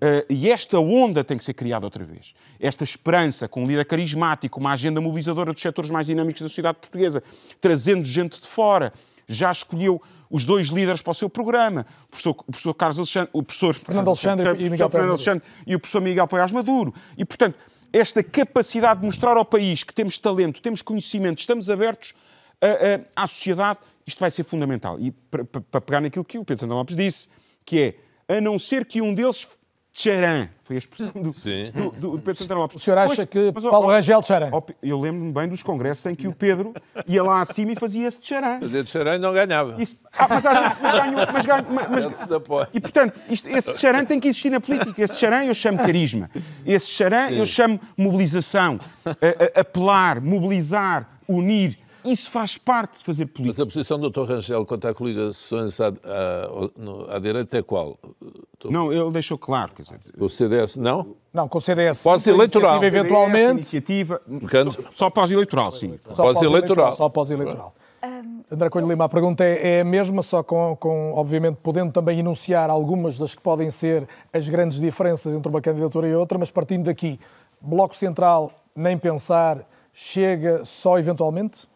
[0.04, 2.34] Uh, e esta onda tem que ser criada outra vez.
[2.60, 6.80] Esta esperança, com um líder carismático, uma agenda mobilizadora dos setores mais dinâmicos da sociedade
[6.80, 7.22] portuguesa,
[7.60, 8.92] trazendo gente de fora,
[9.28, 13.30] já escolheu os dois líderes para o seu programa, o professor, o professor Carlos Alexandre,
[13.32, 16.94] o professor Fernando Alexandre, e, Miguel Fernando Alexandre e o professor Miguel Poiás Maduro.
[17.16, 17.60] E, portanto,
[17.94, 22.14] esta capacidade de mostrar ao país que temos talento, temos conhecimento, estamos abertos
[22.60, 24.98] a, a, à sociedade, isto vai ser fundamental.
[25.00, 27.30] E para, para pegar naquilo que o Pedro Santana Lopes disse,
[27.66, 27.96] que é,
[28.38, 29.48] a não ser que um deles
[29.94, 30.48] Tcharam.
[30.64, 32.78] Foi a expressão do, do, do, do Pedro Santana Lopes.
[32.78, 34.64] O senhor acha pois, que mas, Paulo ó, Rangel Tcharam?
[34.82, 36.74] Eu lembro-me bem dos congressos em que o Pedro
[37.06, 38.62] ia lá acima e fazia esse Tcharam.
[38.62, 39.82] Fazia Tcharam e não ganhava.
[39.82, 40.44] Isso, ah, mas,
[40.82, 41.28] mas ganhou.
[41.34, 42.06] Mas, ganho, mas,
[42.74, 45.04] e, portanto, isto, esse Tcharam tem que existir na política.
[45.04, 46.32] Esse Tcharam eu chamo carisma.
[46.66, 48.80] Esse Tcharam eu chamo mobilização.
[49.06, 51.78] A, a, apelar, mobilizar, unir.
[52.04, 53.48] Isso faz parte de fazer política.
[53.48, 54.24] Mas a posição do Dr.
[54.24, 57.98] Rangel quanto à coligações à, à, à direita é qual?
[58.66, 59.74] Não, ele deixou claro.
[59.74, 61.16] Quer dizer, o CDS não?
[61.34, 62.04] Não, com o CDS.
[62.04, 62.84] Pós-eleitoral.
[62.84, 63.52] Eventualmente.
[63.52, 64.22] Iniciativa.
[64.28, 66.00] Portanto, só pós-eleitoral, sim.
[66.16, 66.94] Pós-eleitoral.
[66.94, 67.74] Só pós-eleitoral.
[67.76, 67.82] Um...
[68.52, 72.20] André Coelho Lima, a pergunta é, é a mesma, só com, com, obviamente, podendo também
[72.20, 76.52] enunciar algumas das que podem ser as grandes diferenças entre uma candidatura e outra, mas
[76.52, 77.18] partindo daqui,
[77.62, 81.71] Bloco Central, nem pensar, chega só eventualmente?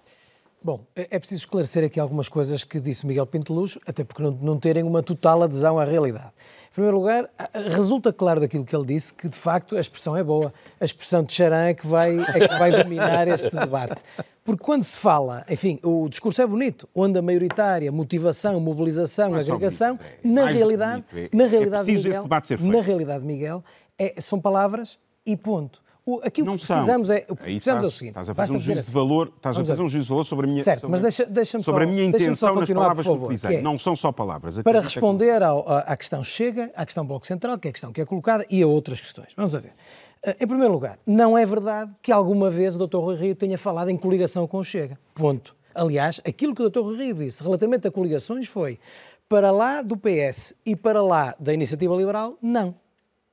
[0.66, 4.32] Bom, é, é preciso esclarecer aqui algumas coisas que disse Miguel Pinteluz, até porque não,
[4.32, 6.32] não terem uma total adesão à realidade.
[6.72, 7.30] Em primeiro lugar,
[7.70, 10.52] resulta claro daquilo que ele disse que, de facto, a expressão é boa.
[10.82, 14.02] A expressão de Charan é que vai, é que vai dominar este debate.
[14.44, 20.18] Porque quando se fala, enfim, o discurso é bonito, onda maioritária, motivação, mobilização, agregação, bonito,
[20.24, 22.28] é na, realidade, é, na realidade, é Miguel,
[22.60, 23.64] na realidade, Miguel,
[24.00, 25.85] é, são palavras e ponto.
[26.06, 27.18] O, aquilo não que precisamos são.
[27.18, 27.26] é.
[27.28, 28.12] O que precisamos estás, é o seguinte.
[28.12, 28.90] Estás a fazer um juízo assim.
[28.90, 31.02] de valor, estás a fazer um juízo de valor sobre a minha, certo, sobre, mas
[31.02, 33.50] deixa, deixa sobre só, a minha intenção nas palavras favor, que utilizei.
[33.50, 34.62] Que é, não são só palavras.
[34.62, 38.02] Para responder ao, à questão Chega, à questão Bloco Central, que é a questão que
[38.02, 39.30] é colocada, e a outras questões.
[39.36, 39.74] Vamos a ver.
[40.22, 42.98] Eh, em primeiro lugar, não é verdade que alguma vez o Dr.
[42.98, 45.00] Rui Rio tenha falado em coligação com o Chega.
[45.16, 45.56] Ponto.
[45.74, 46.82] Aliás, aquilo que o Dr.
[46.82, 48.80] Rui Rio disse relativamente a coligações foi
[49.28, 52.76] para lá do PS e para lá da Iniciativa Liberal, não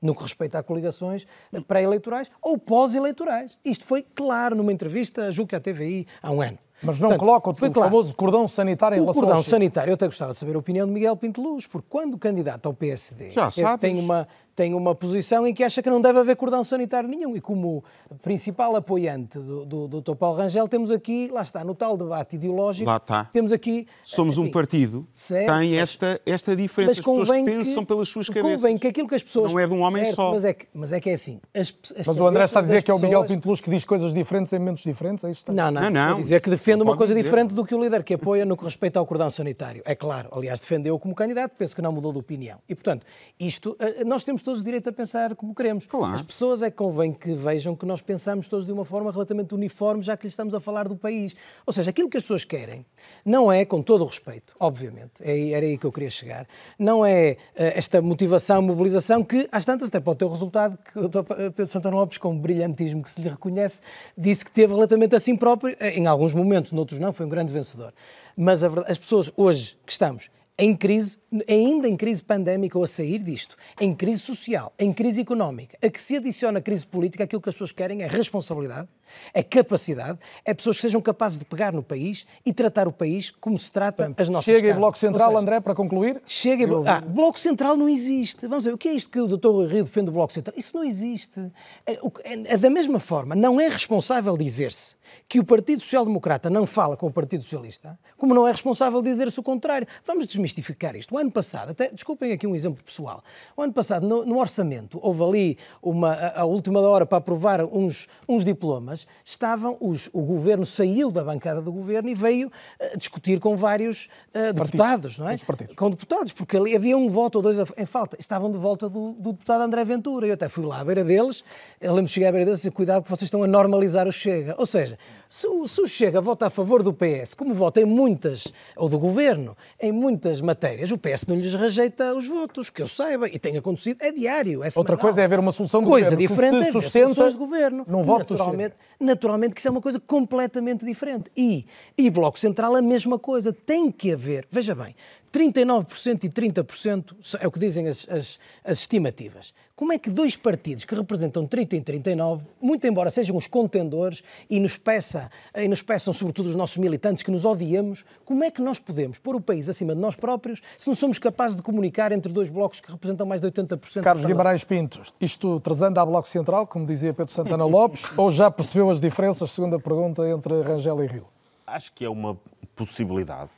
[0.03, 1.27] no que respeita a coligações
[1.67, 3.57] pré-eleitorais ou pós-eleitorais.
[3.65, 6.59] Isto foi claro numa entrevista, julgo que à TVI, há um ano.
[6.83, 7.73] Mas não Portanto, coloca o, o claro.
[7.73, 10.85] famoso cordão sanitário em o relação cordão sanitário, eu até gostava de saber a opinião
[10.85, 13.31] de Miguel Pinteluz, porque quando o candidato ao PSD
[13.63, 17.09] Já tem uma, tem uma posição em que acha que não deve haver cordão sanitário
[17.09, 17.37] nenhum.
[17.37, 17.83] E como
[18.21, 20.15] principal apoiante do, do, do Dr.
[20.15, 23.25] Paulo Rangel, temos aqui, lá está, no tal debate ideológico, lá está.
[23.27, 23.87] temos aqui...
[24.03, 26.93] Somos enfim, um partido que tem esta, esta diferença.
[26.93, 28.61] As pessoas pensam pelas suas cabeças.
[28.61, 29.53] Convém que aquilo que as pessoas...
[29.53, 30.33] Não é de um homem certo, só.
[30.33, 31.41] Mas é que, mas é, que é assim.
[31.55, 33.85] As, as mas o André está a dizer que é o Miguel Pinteluz que diz
[33.85, 35.25] coisas diferentes em momentos diferentes?
[35.25, 35.53] É isto?
[35.53, 35.83] Não, não.
[35.83, 37.25] não, não dizer que defende uma coisa dizer.
[37.25, 39.83] diferente do que o líder que apoia no que respeita ao cordão sanitário.
[39.85, 40.29] É claro.
[40.33, 42.59] Aliás, defendeu como candidato, penso que não mudou de opinião.
[42.69, 43.07] E, portanto,
[43.39, 45.87] isto, eh, nós temos todos o direito a pensar como queremos.
[45.87, 46.15] Claro.
[46.15, 49.55] As pessoas é que convém que vejam que nós pensamos todos de uma forma relativamente
[49.55, 51.35] uniforme, já que lhes estamos a falar do país.
[51.67, 52.85] Ou seja, aquilo que as pessoas querem
[53.25, 56.47] não é, com todo o respeito, obviamente, é era aí que eu queria chegar,
[56.79, 60.99] não é eh, esta motivação, mobilização que, às tantas, até pode ter o resultado que
[60.99, 61.09] o
[61.51, 63.81] Pedro Santana Lopes, com o brilhantismo que se lhe reconhece,
[64.17, 67.53] disse que teve relativamente assim próprio, eh, em alguns momentos, noutros não, foi um grande
[67.53, 67.93] vencedor.
[68.37, 72.87] Mas verdade, as pessoas hoje que estamos em crise, ainda em crise pandémica ou a
[72.87, 77.25] sair disto, em crise social, em crise económica, a que se adiciona a crise política,
[77.25, 78.89] aquilo que as pessoas querem é responsabilidade,
[79.33, 83.31] é capacidade, é pessoas que sejam capazes de pegar no país e tratar o país
[83.31, 84.77] como se trata Portanto, as nossas Chega casas.
[84.77, 86.23] e Bloco Central, seja, André, para concluir?
[86.27, 86.89] Chega e Bloco...
[86.89, 88.47] Ah, Bloco Central não existe.
[88.47, 89.67] Vamos ver, o que é isto que o Dr.
[89.71, 90.55] Rio defende do Bloco Central?
[90.57, 91.41] Isso não existe.
[91.87, 94.97] É, é, é, da mesma forma, não é responsável dizer-se
[95.29, 99.03] que o Partido Social Democrata não fala com o Partido Socialista, como não é responsável
[99.03, 99.87] dizer-se o contrário.
[100.07, 101.15] Vamos desmistificar isto.
[101.15, 103.23] O ano passado, até, desculpem aqui um exemplo pessoal,
[103.57, 107.65] o ano passado, no, no orçamento, houve ali uma, a, a última hora para aprovar
[107.65, 112.99] uns, uns diplomas, estavam os, o governo saiu da bancada do governo e veio uh,
[112.99, 115.37] discutir com vários uh, deputados, não é?
[115.77, 118.17] Com deputados, porque ali havia um voto ou dois em falta.
[118.19, 120.27] Estavam de volta do, do deputado André Ventura.
[120.27, 121.45] Eu até fui lá à beira deles,
[121.81, 124.13] eu lembro de chegar à beira deles e cuidado que vocês estão a normalizar o
[124.13, 124.55] Chega.
[124.59, 124.99] Ou seja,
[125.33, 128.87] se o, se o Chega vota a favor do PS, como vota em muitas, ou
[128.87, 133.27] do governo, em muitas matérias, o PS não lhes rejeita os votos, que eu saiba,
[133.27, 136.29] e tem acontecido, é diário, é Outra coisa é haver uma solução do coisa governo
[136.29, 137.85] diferente que se é ver sustenta soluções de governo.
[137.89, 141.31] num voto naturalmente, naturalmente que isso é uma coisa completamente diferente.
[141.35, 141.65] E,
[141.97, 143.55] e Bloco Central a mesma coisa.
[143.55, 144.95] Tem que haver, veja bem,
[145.33, 149.55] 39% e 30% é o que dizem as, as, as, estimativas.
[149.75, 154.23] Como é que dois partidos que representam 30 e 39, muito embora sejam os contendores
[154.51, 158.51] e nos, peça, e nos peçam, sobretudo os nossos militantes que nos odiamos, como é
[158.51, 161.63] que nós podemos pôr o país acima de nós próprios se não somos capazes de
[161.63, 164.03] comunicar entre dois blocos que representam mais de 80%?
[164.03, 168.51] Carlos Guimarães Pinto, isto trazendo à Bloco Central, como dizia Pedro Santana Lopes, ou já
[168.51, 171.27] percebeu as diferenças, segunda pergunta, entre Rangel e Rio?
[171.67, 172.39] Acho que é uma
[172.77, 173.51] possibilidade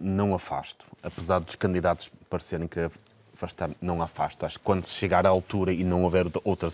[0.00, 0.86] não afasto.
[1.02, 2.90] Apesar dos candidatos parecerem querer
[3.34, 4.44] afastar, não afasto.
[4.44, 6.70] Acho que quando chegar à altura e não houver outra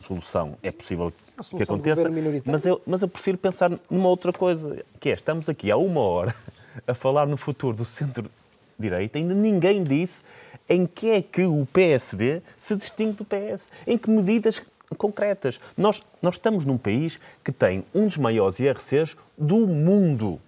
[0.00, 1.12] solução, é possível
[1.56, 2.10] que aconteça.
[2.44, 6.00] Mas eu, mas eu prefiro pensar numa outra coisa, que é, estamos aqui há uma
[6.00, 6.34] hora
[6.86, 10.22] a falar no futuro do centro-direita, ainda ninguém disse
[10.68, 14.62] em que é que o PSD se distingue do PS, em que medidas
[14.96, 15.60] concretas.
[15.76, 20.40] Nós, nós estamos num país que tem um dos maiores IRCs do mundo.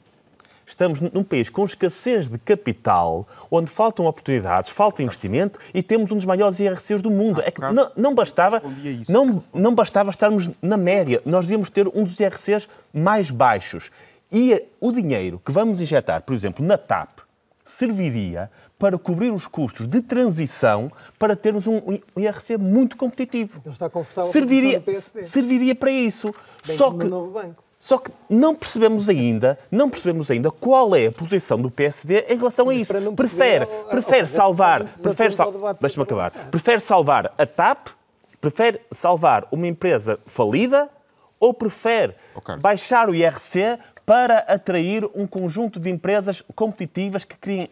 [0.72, 6.16] Estamos num país com escassez de capital, onde faltam oportunidades, falta investimento e temos um
[6.16, 7.42] dos maiores IRCs do mundo.
[7.42, 8.62] Ah, é que não, não, bastava,
[9.06, 13.90] não, não bastava estarmos na média, nós devíamos ter um dos IRCs mais baixos.
[14.32, 17.18] E o dinheiro que vamos injetar, por exemplo, na TAP,
[17.66, 23.60] serviria para cobrir os custos de transição para termos um IRC muito competitivo.
[23.62, 24.82] Não está confortável serviria,
[25.22, 26.34] serviria para isso.
[26.66, 27.62] Bem Só que novo banco.
[27.82, 32.38] Só que não percebemos ainda, não percebemos ainda qual é a posição do PSD em
[32.38, 32.94] relação a isso.
[33.16, 35.52] Prefere, prefere salvar, prefere sal...
[35.80, 36.30] deixa-me acabar.
[36.30, 37.88] Prefere salvar a TAP,
[38.40, 40.88] prefere salvar uma empresa falida
[41.40, 42.14] ou prefere
[42.60, 47.68] baixar o IRC para atrair um conjunto de empresas competitivas que criem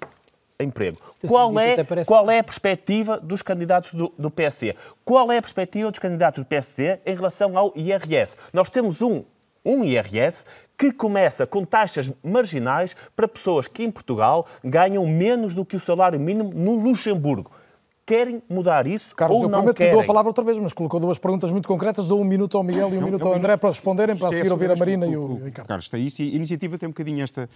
[0.59, 0.99] emprego.
[1.29, 4.75] Qual é, qual é a perspectiva dos candidatos do, do PSD?
[5.05, 8.37] Qual é a perspectiva dos candidatos do PSD em relação ao IRS?
[8.53, 9.23] Nós temos um
[9.65, 10.45] um IRS
[10.77, 15.81] que começa com taxas marginais para pessoas que em Portugal ganham menos do que o
[15.81, 17.51] salário mínimo no Luxemburgo.
[18.07, 19.93] Querem mudar isso Carlos, ou eu não prometo querem?
[19.93, 22.09] que dou a palavra outra vez, mas colocou duas perguntas muito concretas.
[22.09, 24.33] Dou um minuto ao Miguel e um não, minuto ao André para responderem, para a
[24.33, 25.69] seguir ouvir a Marina e o, Ricardo.
[25.69, 26.23] Carlos, está isso.
[26.23, 27.49] E a iniciativa tem um bocadinho esta,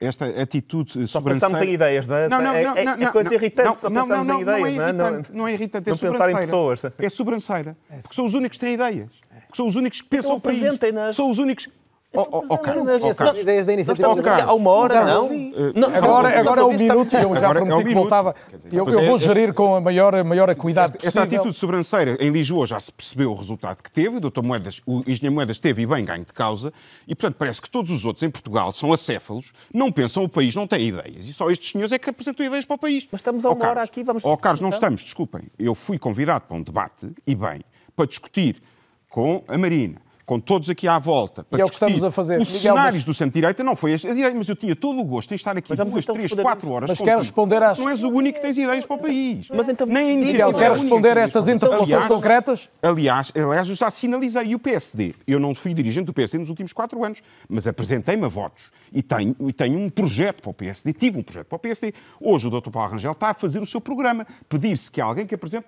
[0.00, 2.28] esta atitude Só pensamos em ideias, não é?
[2.28, 4.60] Não, não, é, não, é, não, é coisa irritante, só não, pensamos não, em ideias,
[4.60, 6.82] não é irritante, não é irritante, é não pensar em pessoas.
[6.96, 9.10] É sobranceira, porque são os únicos que têm ideias,
[9.48, 11.68] porque são os únicos que pensam então o país, são os únicos
[12.10, 13.42] Oh, oh, oh, Carlos, oh, Carlos.
[13.42, 14.08] ideias da iniciativa
[14.42, 15.28] há uma hora, não?
[15.74, 15.94] não?
[15.94, 18.34] agora, agora é o minuto, eu já prometi é que voltava.
[18.72, 22.66] Eu, eu vou gerir com a maior, maior acuidade esta, esta atitude sobranceira em Lisboa
[22.66, 24.42] já se percebeu o resultado que teve, o Dr.
[24.42, 26.72] Moedas, o Engenheiro Moedas teve e bem ganho de causa,
[27.06, 30.56] e portanto parece que todos os outros em Portugal são acéfalos, não pensam o país,
[30.56, 33.06] não têm ideias, e só estes senhores é que apresentam ideias para o país.
[33.12, 34.24] Mas estamos a uma hora aqui, vamos...
[34.24, 35.42] Ó Carlos, não estamos, desculpem.
[35.58, 37.60] Eu fui convidado para um debate, e bem,
[37.94, 38.62] para discutir
[39.08, 42.10] com a Marina, com todos aqui à volta, para e é o que estamos a
[42.10, 42.38] fazer.
[42.38, 43.04] os Miguel, cenários mas...
[43.06, 45.74] do centro-direita, não foi a direita, mas eu tinha todo o gosto em estar aqui
[45.74, 47.78] duas, três, quatro horas Mas quer responder às...
[47.78, 49.48] Não és o único que tens ideias para o país.
[49.48, 49.86] Mas então...
[49.86, 52.68] Nem a Miguel, quer responder a estas interpelações concretas?
[52.82, 54.48] Aliás, aliás, eu já sinalizei.
[54.48, 55.14] E o PSD?
[55.26, 58.70] Eu não fui dirigente do PSD nos últimos quatro anos, mas apresentei-me a votos.
[58.92, 60.92] E tenho, e tenho um projeto para o PSD.
[60.92, 61.94] Tive um projeto para o PSD.
[62.20, 62.68] Hoje o Dr.
[62.70, 64.26] Paulo Rangel está a fazer o seu programa.
[64.46, 65.66] Pedir-se que alguém que apresente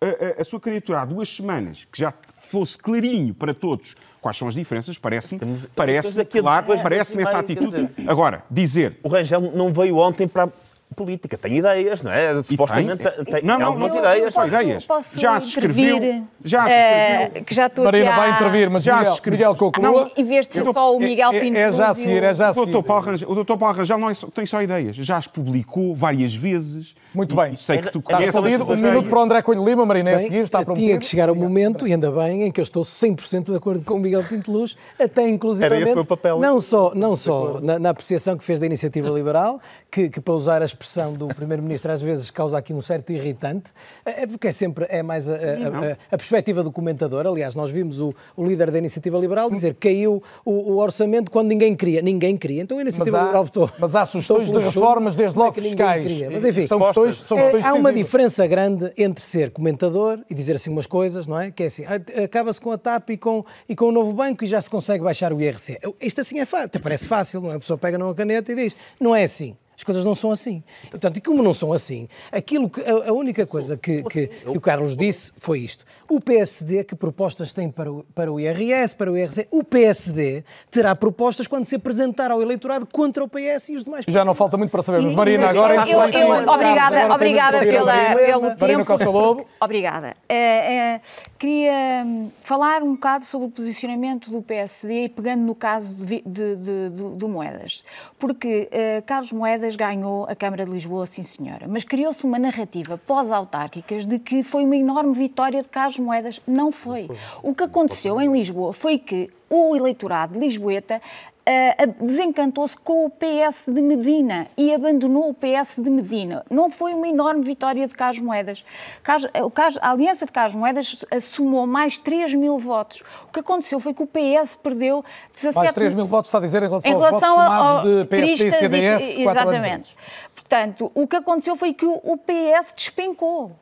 [0.00, 4.36] a, a, a, sua candidatura há duas semanas, que já fosse clarinho para todos quais
[4.36, 5.40] são as diferenças, parece-me
[5.74, 7.88] parece, claro, parece-me essa atitude.
[8.06, 8.98] Agora, dizer...
[9.02, 10.48] O Rangel não veio ontem para
[10.94, 12.40] política, tem ideias, não é?
[12.42, 14.34] Supostamente tem, tem, não, não, algumas não, ideias.
[14.34, 14.86] Posso, ideias.
[14.86, 16.24] Posso já se escreveu.
[16.44, 17.42] Já se escreveu.
[17.42, 19.52] Uh, que já estou Marina aqui vai intervir, mas já Miguel, se escreveu.
[19.52, 20.12] Miguel conclua.
[20.16, 21.56] Em vez de ser só o Miguel é, Pinto.
[21.56, 22.76] É, é já a seguir, é já a seguir.
[22.76, 22.86] O Dr.
[22.86, 23.56] Paulo Rangel, o Dr.
[23.56, 26.94] Paulo Rangel não é só, tem só ideias, já as publicou várias vezes.
[27.16, 27.54] Muito bem.
[27.54, 28.28] E sei que tu conheces.
[28.28, 30.86] Está um minuto para o André Coelho Lima, Marina, é a seguir, está prometido.
[30.86, 33.84] Tinha que chegar o momento, e ainda bem, em que eu estou 100% de acordo
[33.84, 35.82] com o Miguel Pinto Luz, até inclusivamente...
[35.82, 36.38] Era esse o papel.
[36.38, 39.60] Não só, não só na, na apreciação que fez da Iniciativa Liberal,
[39.90, 43.70] que, que para usar a expressão do Primeiro-Ministro às vezes causa aqui um certo irritante,
[44.04, 47.26] é porque é sempre é mais a, a, a, a perspectiva do comentador.
[47.26, 51.30] Aliás, nós vimos o, o, líder da Iniciativa Liberal dizer que caiu o, o, orçamento
[51.30, 52.02] quando ninguém queria.
[52.02, 52.62] Ninguém queria.
[52.62, 53.70] Então a Iniciativa mas há, Liberal votou.
[53.78, 56.20] Mas há sugestões de reformas desde logo é fiscais.
[56.30, 60.34] Mas enfim, são questões, são questões é, há uma diferença grande entre ser comentador e
[60.34, 61.50] dizer assim umas coisas, não é?
[61.50, 61.84] Que é assim,
[62.22, 65.02] acaba-se com a TAP e com, e com o novo banco e já se consegue
[65.02, 65.78] baixar o IRC.
[66.00, 67.56] Isto assim é fácil, parece fácil, não é?
[67.56, 69.56] A pessoa pega numa caneta e diz, não é assim.
[69.76, 70.62] As coisas não são assim.
[70.90, 74.56] Portanto, e como não são assim, aquilo que, a, a única coisa que, que, que,
[74.56, 75.84] o Carlos disse foi isto.
[76.08, 79.48] O PSD, que propostas tem para o, para o IRS, para o IRC?
[79.50, 84.04] O PSD terá propostas quando se apresentar ao eleitorado contra o PS e os demais.
[84.06, 85.14] Já não falta muito para sabermos.
[85.14, 85.74] Marina, agora...
[85.88, 88.84] Eu, eu, eu, obrigada obrigada pela, pelo Marina tempo.
[88.84, 89.46] Costa Lobo.
[89.60, 90.16] Obrigada.
[90.28, 90.36] É,
[90.76, 91.00] é,
[91.38, 96.22] queria hum, falar um bocado sobre o posicionamento do PSD e pegando no caso de,
[96.24, 97.84] de, de, de Moedas.
[98.18, 102.98] Porque uh, Carlos Moedas ganhou a Câmara de Lisboa, sim senhora, mas criou-se uma narrativa
[103.06, 106.40] pós-autárquicas de que foi uma enorme vitória de Carlos Moedas.
[106.46, 107.08] Não foi.
[107.42, 111.00] O que aconteceu em Lisboa foi que o eleitorado de Lisboeta
[111.46, 116.44] uh, desencantou-se com o PS de Medina e abandonou o PS de Medina.
[116.50, 118.64] Não foi uma enorme vitória de Carlos Moedas.
[119.02, 123.02] Carlos, a Aliança de Carlos Moedas somou mais 3 mil votos.
[123.28, 126.40] O que aconteceu foi que o PS perdeu 17 Mais 3 mil votos, está a
[126.40, 129.96] dizer, em relação, em relação aos votos somados de PSD e CDS, e, Exatamente.
[130.34, 133.52] Portanto, o que aconteceu foi que o PS despencou.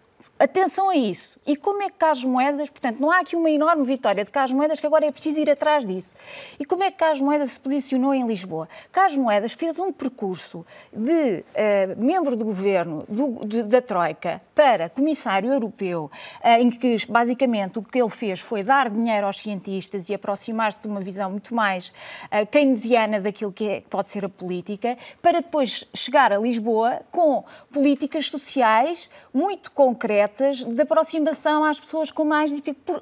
[0.44, 1.40] Atenção a isso.
[1.46, 4.52] E como é que Carlos Moedas, portanto, não há aqui uma enorme vitória de Carlos
[4.52, 6.14] Moedas que agora é preciso ir atrás disso.
[6.60, 8.68] E como é que Carlos Moedas se posicionou em Lisboa?
[8.92, 14.90] Carlos Moedas fez um percurso de uh, membro do governo do, de, da Troika para
[14.90, 16.10] comissário europeu,
[16.42, 20.82] uh, em que basicamente o que ele fez foi dar dinheiro aos cientistas e aproximar-se
[20.82, 25.40] de uma visão muito mais uh, keynesiana daquilo que é, pode ser a política, para
[25.40, 32.50] depois chegar a Lisboa com políticas sociais muito concretas de aproximação às pessoas com mais,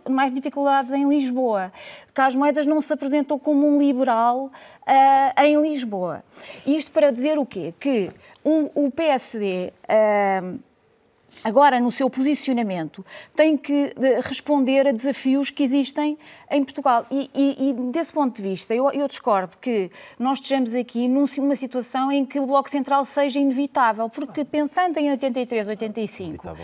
[0.09, 1.73] mais dificuldades em Lisboa.
[2.15, 6.23] Carlos Moedas não se apresentou como um liberal uh, em Lisboa.
[6.67, 7.75] Isto para dizer o quê?
[7.79, 8.11] Que
[8.45, 9.73] um, o PSD.
[9.85, 10.72] Uh,
[11.45, 16.19] agora no seu posicionamento, tem que responder a desafios que existem
[16.51, 17.07] em Portugal.
[17.11, 21.57] E, e, e desse ponto de vista, eu, eu, discordo que nós estejamos aqui numa
[21.57, 26.57] situação em que o Bloco Central seja inevitável, porque pensando em 83, 85, uh,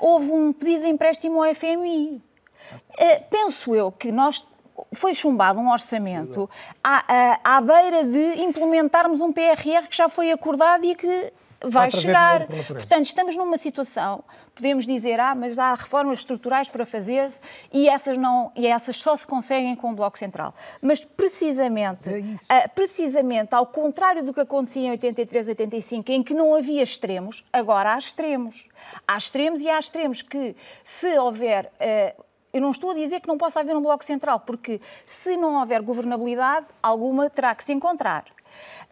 [0.00, 2.22] houve um pedido de empréstimo ao FMI.
[2.92, 4.44] Uh, penso eu que nós
[4.92, 6.48] foi chumbado um orçamento
[6.82, 7.04] à,
[7.42, 11.32] à, à beira de implementarmos um PRR que já foi acordado e que
[11.68, 12.46] vai chegar.
[12.46, 17.30] Portanto, estamos numa situação, podemos dizer, ah, mas há reformas estruturais para fazer
[17.72, 20.54] e essas, não, e essas só se conseguem com o Bloco Central.
[20.80, 22.08] Mas precisamente,
[22.48, 26.82] é uh, precisamente ao contrário do que acontecia em 83, 85, em que não havia
[26.82, 28.68] extremos, agora há extremos.
[29.06, 31.70] Há extremos e há extremos que, se houver.
[31.80, 35.36] Uh, eu não estou a dizer que não possa haver um Bloco Central, porque se
[35.36, 38.24] não houver governabilidade, alguma terá que se encontrar.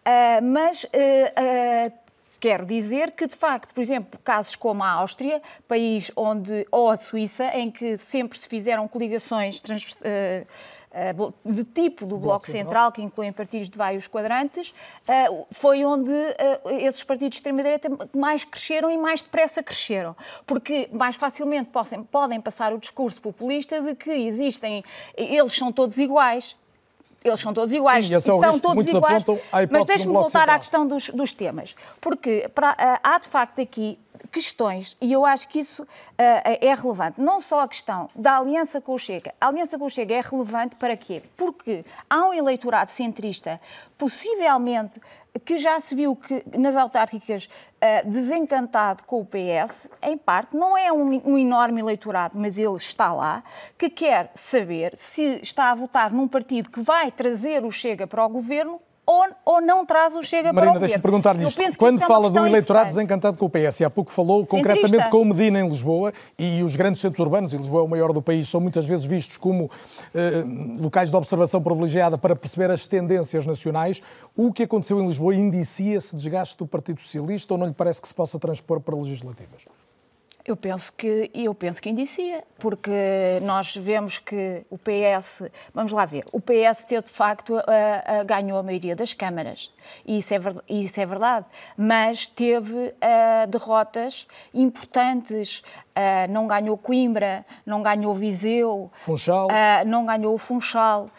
[0.03, 2.02] Uh, mas uh, uh,
[2.43, 6.97] Quero dizer que, de facto, por exemplo, casos como a Áustria, país onde, ou a
[6.97, 12.63] Suíça, em que sempre se fizeram coligações uh, uh, de tipo do Bloco, Bloco Central,
[12.63, 14.71] Central, que incluem partidos de vários quadrantes,
[15.07, 16.11] uh, foi onde
[16.81, 20.13] esses partidos de extrema-direita mais cresceram e mais depressa cresceram.
[20.45, 24.83] Porque mais facilmente podem, podem passar o discurso populista de que existem,
[25.15, 26.57] eles são todos iguais,
[27.23, 28.07] eles são todos iguais.
[28.07, 29.23] Sim, são risco, todos iguais.
[29.69, 31.75] Mas deixe-me voltar à questão dos, dos temas.
[32.01, 33.97] Porque para, uh, há, de facto, aqui
[34.31, 37.21] questões, e eu acho que isso uh, é relevante.
[37.21, 39.33] Não só a questão da aliança com o Chega.
[39.39, 41.21] A aliança com o Chega é relevante para quê?
[41.37, 43.59] Porque há um eleitorado centrista,
[43.97, 44.99] possivelmente
[45.45, 50.77] que já se viu que nas autárquicas uh, desencantado com o PS, em parte, não
[50.77, 53.43] é um, um, enorme eleitorado, mas ele está lá,
[53.77, 58.23] que quer saber se está a votar num partido que vai trazer o Chega para
[58.25, 61.77] o governo ou, ou não traz o Chega Marina, para o deixa-me perguntar-lhe isto.
[61.77, 64.73] Quando é fala do eleitorado desencantado com o PS, há pouco falou Centrista.
[64.73, 67.87] concretamente com o Medina em Lisboa, e os grandes centros urbanos, e Lisboa é o
[67.87, 69.69] maior do país, são muitas vezes vistos como
[70.13, 70.43] eh,
[70.79, 74.01] locais de observação privilegiada para perceber as tendências nacionais.
[74.35, 78.01] O que aconteceu em Lisboa indicia esse desgaste do Partido Socialista ou não lhe parece
[78.01, 79.63] que se possa transpor para legislativas?
[80.45, 82.91] Eu penso que eu penso que indicia, porque
[83.43, 88.23] nós vemos que o PS, vamos lá ver, o PS teve de facto a, a,
[88.23, 89.71] ganhou a maioria das câmaras.
[90.05, 91.45] E isso é, isso é verdade,
[91.77, 95.63] mas teve uh, derrotas importantes,
[96.29, 99.47] não ganhou Coimbra, não ganhou Viseu, Funchal,
[99.85, 101.09] não ganhou o Funchal.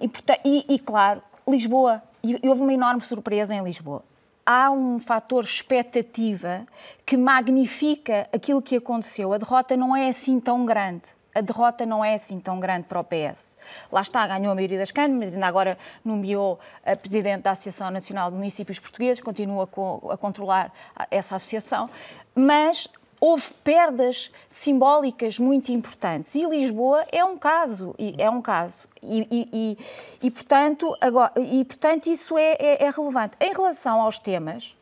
[0.00, 0.10] E,
[0.44, 2.02] e, e, claro Lisboa.
[2.22, 4.02] E houve uma enorme surpresa em Lisboa
[4.44, 6.66] há um fator expectativa
[7.04, 9.32] que magnifica aquilo que aconteceu.
[9.32, 11.08] A derrota não é assim tão grande.
[11.32, 13.56] A derrota não é assim tão grande para o PS.
[13.90, 18.30] Lá está, ganhou a maioria das câmaras, ainda agora nomeou a Presidente da Associação Nacional
[18.30, 19.68] de Municípios Portugueses, continua
[20.10, 20.72] a controlar
[21.08, 21.88] essa associação,
[22.34, 22.88] mas
[23.20, 26.34] houve perdas simbólicas muito importantes.
[26.34, 28.88] E Lisboa é um caso é um caso.
[29.02, 33.36] E, e, e, e portanto agora e portanto isso é, é, é, relevante.
[33.38, 34.74] Em relação aos temas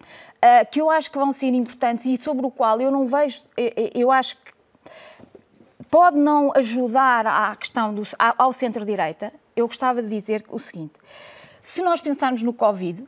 [0.00, 3.42] uh, que eu acho que vão ser importantes e sobre o qual eu não vejo,
[3.56, 4.52] eu, eu acho que
[5.90, 8.02] pode não ajudar à questão do,
[8.38, 9.32] ao centro-direita.
[9.56, 10.94] Eu gostava de dizer o seguinte:
[11.62, 13.04] se nós pensarmos no Covid,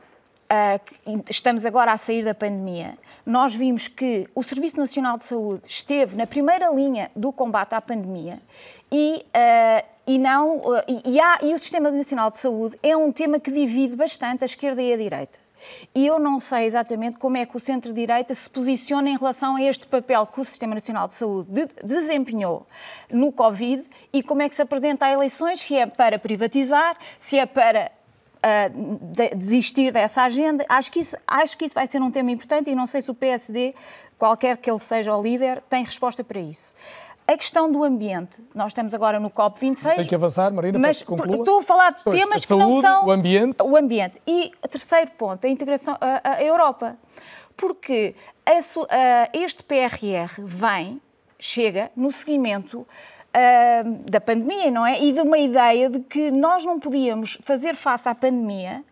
[0.53, 5.63] uh, estamos agora a sair da pandemia, nós vimos que o Serviço Nacional de Saúde
[5.67, 8.39] esteve na primeira linha do combate à pandemia
[8.91, 13.11] e, uh, e, não, uh, e, há, e o Sistema Nacional de Saúde é um
[13.11, 15.43] tema que divide bastante a esquerda e a direita.
[15.95, 19.61] E eu não sei exatamente como é que o centro-direita se posiciona em relação a
[19.61, 22.67] este papel que o Sistema Nacional de Saúde de desempenhou
[23.09, 27.39] no Covid e como é que se apresenta a eleições, se é para privatizar, se
[27.39, 27.91] é para
[28.43, 30.65] uh, de, desistir dessa agenda.
[30.67, 33.09] Acho que, isso, acho que isso vai ser um tema importante e não sei se
[33.09, 33.73] o PSD,
[34.17, 36.73] qualquer que ele seja o líder, tem resposta para isso.
[37.25, 39.95] A questão do ambiente, nós estamos agora no COP26.
[39.95, 41.37] Tem que avançar, Marina, mas para conclua.
[41.37, 43.05] Estou a falar de temas a saúde, que não são.
[43.05, 43.63] O ambiente.
[43.63, 44.21] O ambiente.
[44.27, 46.97] E terceiro ponto, a integração, a, a Europa.
[47.55, 48.13] Porque
[48.45, 51.01] a, este PRR vem,
[51.39, 52.85] chega, no seguimento
[53.33, 55.01] uh, da pandemia, não é?
[55.01, 58.83] E de uma ideia de que nós não podíamos fazer face à pandemia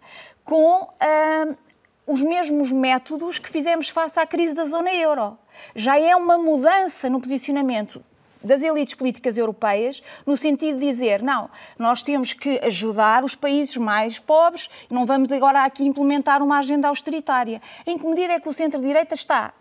[0.43, 1.57] com uh,
[2.05, 5.37] os mesmos métodos que fizemos face à crise da zona euro.
[5.75, 8.03] Já é uma mudança no posicionamento
[8.43, 13.77] das elites políticas europeias, no sentido de dizer, não, nós temos que ajudar os países
[13.77, 17.61] mais pobres, não vamos agora aqui implementar uma agenda austeritária.
[17.85, 19.53] Em que medida é que o centro-direita está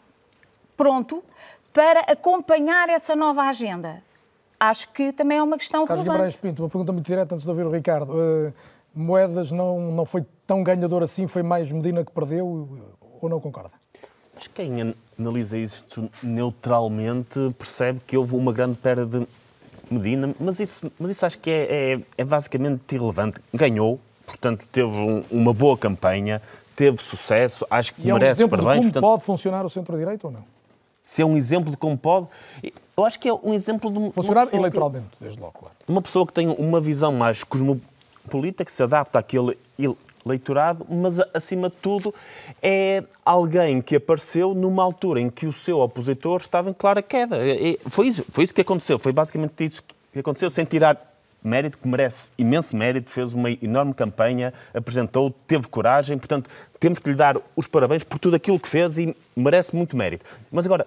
[0.76, 1.22] pronto
[1.74, 4.02] para acompanhar essa nova agenda?
[4.60, 6.18] Acho que também é uma questão Carlos relevante.
[6.18, 8.12] Guimarães Pinto, uma pergunta muito direta antes de ouvir o Ricardo.
[8.12, 8.52] Uh,
[8.94, 12.68] Moedas não, não foi tão ganhador assim, foi mais Medina que perdeu
[13.20, 13.70] ou não concorda?
[14.34, 19.26] Mas quem analisa isto neutralmente percebe que houve uma grande perda de
[19.90, 23.40] Medina, mas isso, mas isso acho que é, é, é basicamente irrelevante.
[23.52, 26.40] Ganhou, portanto teve um, uma boa campanha,
[26.74, 28.74] teve sucesso, acho que e merece é um exemplo parabéns.
[28.74, 30.59] De como portanto, pode funcionar o centro-direita ou não?
[31.10, 32.28] Se é um exemplo de como pode.
[32.96, 34.12] Eu acho que é um exemplo de.
[34.12, 35.74] Funcionar eleitoralmente, que, desde logo, claro.
[35.88, 39.58] Uma pessoa que tem uma visão mais cosmopolita, que se adapta àquele
[40.24, 42.14] eleitorado, mas acima de tudo
[42.62, 47.38] é alguém que apareceu numa altura em que o seu opositor estava em clara queda.
[47.88, 49.82] Foi isso, foi isso que aconteceu, foi basicamente isso
[50.12, 51.10] que aconteceu, sem tirar
[51.42, 56.48] mérito, que merece imenso mérito, fez uma enorme campanha, apresentou, teve coragem, portanto,
[56.78, 60.24] temos que lhe dar os parabéns por tudo aquilo que fez e merece muito mérito.
[60.52, 60.86] Mas agora,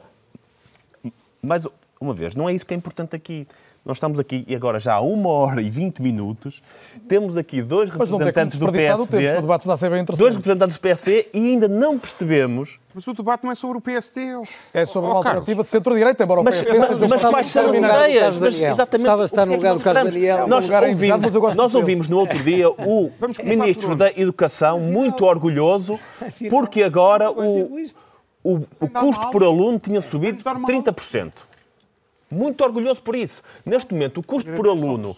[1.43, 1.67] mais
[1.99, 3.47] uma vez, não é isso que é importante aqui.
[3.85, 6.61] Nós estamos aqui e agora já há uma hora e vinte minutos.
[7.05, 9.17] Temos aqui dois representantes do PSD.
[9.17, 12.79] Tempo, o debate está a ser bem dois representantes do PSD e ainda não percebemos.
[12.95, 14.21] Mas o debate não é sobre o PSD.
[14.73, 16.79] É sobre oh, uma alternativa de centro-direita, embora mas, o PSD...
[16.79, 18.37] Mas, mas, mas quais são as ideias?
[18.37, 19.05] Mas, exatamente.
[19.05, 20.47] Estava a estar no lugar do Carlos Daniel.
[20.47, 23.11] Nós, ouvimos, nós ouvimos no outro dia o
[23.43, 25.99] Ministro da Educação muito orgulhoso
[26.49, 27.75] porque agora o,
[28.43, 31.31] o, o custo por aluno tinha subido 30%
[32.33, 33.41] muito orgulhoso por isso.
[33.65, 35.15] Neste momento, o custo por aluno,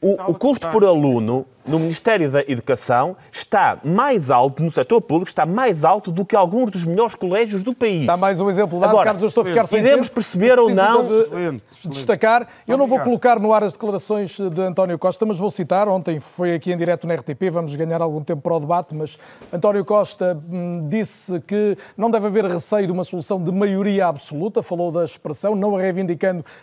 [0.00, 5.28] o, o custo por aluno no Ministério da Educação está mais alto, no setor público,
[5.28, 8.02] está mais alto do que alguns dos melhores colégios do país.
[8.02, 10.58] Está mais um exemplo dado, Agora, Carlos, eu estou a ficar sem Iremos tempo, perceber
[10.58, 11.04] ou não...
[11.06, 15.50] De destacar, eu não vou colocar no ar as declarações de António Costa, mas vou
[15.50, 18.94] citar, ontem foi aqui em direto na RTP, vamos ganhar algum tempo para o debate,
[18.94, 19.18] mas
[19.52, 24.62] António Costa hum, disse que não deve haver receio de uma solução de maioria absoluta,
[24.62, 25.82] falou da expressão, não a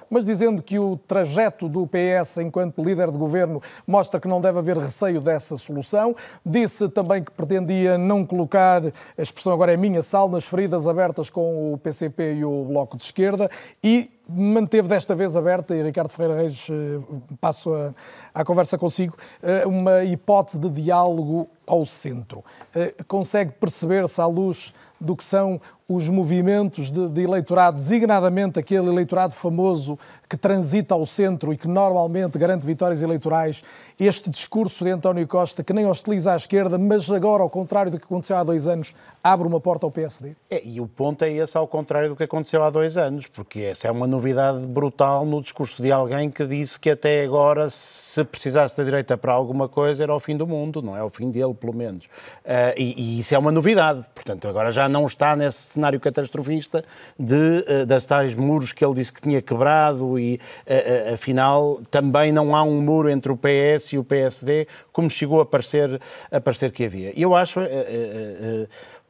[0.09, 4.59] mas dizendo que o trajeto do PS enquanto líder de governo mostra que não deve
[4.59, 6.15] haver receio dessa solução.
[6.45, 11.29] Disse também que pretendia não colocar, a expressão agora é minha, sal nas feridas abertas
[11.29, 13.49] com o PCP e o Bloco de Esquerda
[13.83, 16.99] e manteve desta vez aberta, e Ricardo Ferreira Reis, eh,
[17.41, 17.93] passo a,
[18.33, 22.43] a conversa consigo, eh, uma hipótese de diálogo ao centro.
[22.73, 28.87] Eh, consegue perceber-se à luz do que são os movimentos de, de, eleitorado, designadamente aquele
[28.87, 29.97] eleitorado famoso
[30.29, 33.61] que transita ao centro e que normalmente garante vitórias eleitorais,
[33.99, 37.99] este discurso de António Costa, que nem hostiliza à esquerda, mas agora, ao contrário do
[37.99, 40.35] que aconteceu há dois anos, abre uma porta ao PSD?
[40.49, 43.61] É, e o ponto é esse, ao contrário do que aconteceu há dois anos, porque
[43.61, 48.23] essa é uma novidade brutal no discurso de alguém que disse que até agora, se
[48.23, 51.29] precisasse da direita para alguma coisa, era o fim do mundo, não é o fim
[51.29, 52.05] dele, pelo menos.
[52.05, 56.83] Uh, e, e, isso é uma novidade, portanto, agora já não está nesse cenário catastrofista
[57.19, 62.31] de, uh, das tais muros que ele disse que tinha quebrado e, uh, afinal, também
[62.31, 66.01] não há um muro entre o PS e o PSD, como chegou a parecer,
[66.31, 67.11] a parecer que havia.
[67.19, 67.59] Eu acho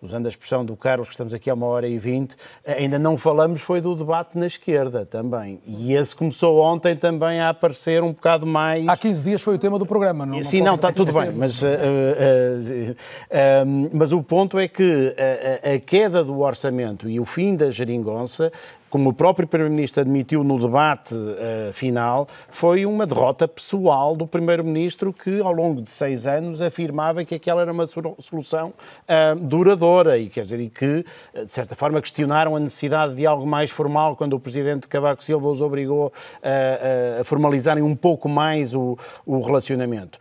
[0.03, 2.35] usando a expressão do Carlos, que estamos aqui há uma hora e vinte,
[2.65, 5.61] ainda não falamos foi do debate na esquerda também.
[5.65, 8.85] E esse começou ontem também a aparecer um bocado mais...
[8.87, 11.61] Há 15 dias foi o tema do programa, não Sim, não, está tudo bem, mas,
[11.61, 15.15] uh, uh, uh, mas o ponto é que
[15.63, 18.51] a, a queda do orçamento e o fim da geringonça
[18.93, 25.11] como o próprio Primeiro-Ministro admitiu no debate uh, final, foi uma derrota pessoal do Primeiro-Ministro
[25.11, 28.71] que, ao longo de seis anos, afirmava que aquela era uma solução
[29.09, 31.03] uh, duradoura e, quer dizer, e que,
[31.33, 35.49] de certa forma, questionaram a necessidade de algo mais formal quando o Presidente Cavaco Silva
[35.49, 38.95] os obrigou uh, a formalizarem um pouco mais o,
[39.25, 40.19] o relacionamento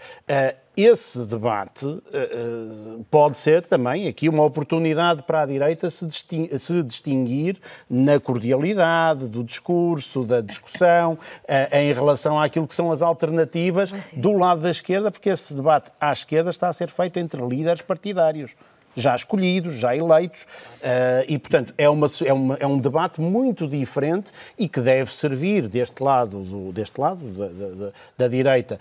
[0.76, 6.82] esse debate uh, pode ser também aqui uma oportunidade para a direita se distinguir, se
[6.82, 7.58] distinguir
[7.88, 14.32] na cordialidade do discurso, da discussão, uh, em relação àquilo que são as alternativas do
[14.32, 18.54] lado da esquerda, porque esse debate à esquerda está a ser feito entre líderes partidários
[18.96, 23.66] já escolhidos, já eleitos, uh, e, portanto, é, uma, é, uma, é, um debate muito
[23.66, 28.78] diferente e que deve servir deste lado, do, deste lado da, da, da direita,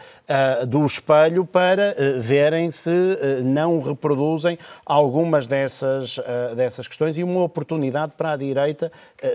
[0.62, 2.92] uh, do espelho para uh, verem se
[3.44, 6.20] não reproduzem algumas dessas,
[6.56, 8.92] dessas questões e uma oportunidade para a direita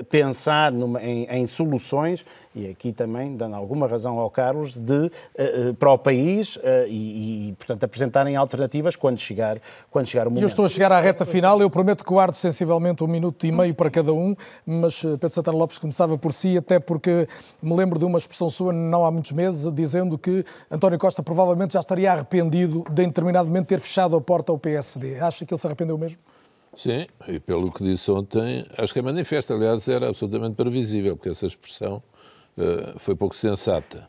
[0.09, 2.25] pensar numa, em, em soluções
[2.57, 7.51] e aqui também dando alguma razão ao Carlos, de, uh, para o país uh, e,
[7.51, 9.59] e, portanto, apresentarem alternativas quando chegar,
[9.91, 10.43] quando chegar o momento.
[10.43, 13.53] Eu estou a chegar à reta final, eu prometo que guardo sensivelmente um minuto e
[13.53, 14.35] meio para cada um,
[14.65, 17.29] mas Pedro Santana Lopes começava por si, até porque
[17.63, 21.75] me lembro de uma expressão sua não há muitos meses, dizendo que António Costa provavelmente
[21.75, 25.21] já estaria arrependido de em determinado momento ter fechado a porta ao PSD.
[25.21, 26.19] Acha que ele se arrependeu mesmo?
[26.77, 29.55] Sim, e pelo que disse ontem, acho que é manifesto.
[29.55, 32.03] Aliás, era absolutamente previsível, porque essa expressão
[32.99, 34.09] foi pouco sensata.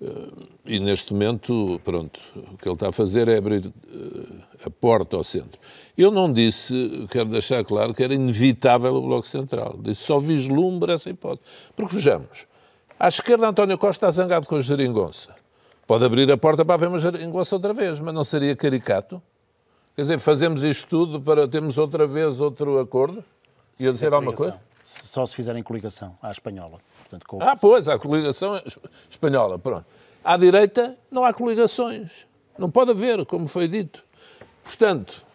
[0.00, 4.70] Eh, e neste momento, pronto, o que ele está a fazer é abrir eh, a
[4.70, 5.60] porta ao centro.
[5.96, 9.76] Eu não disse, quero deixar claro, que era inevitável o Bloco Central.
[9.78, 11.42] Disse só vislumbra essa hipótese.
[11.76, 12.46] Porque vejamos,
[12.98, 15.34] à esquerda António Costa está zangado com a geringonça.
[15.86, 19.20] Pode abrir a porta para haver uma geringonça outra vez, mas não seria caricato?
[19.94, 23.22] Quer dizer, fazemos isto tudo para termos outra vez outro acordo?
[23.78, 24.58] Ia dizer alguma coisa?
[24.84, 26.78] Só se fizerem coligação à espanhola.
[27.10, 27.42] Portanto, com...
[27.42, 28.60] Ah, pois, há coligação
[29.10, 29.84] espanhola, pronto.
[30.22, 32.26] À direita não há coligações.
[32.56, 34.04] Não pode haver, como foi dito.
[34.62, 35.26] Portanto,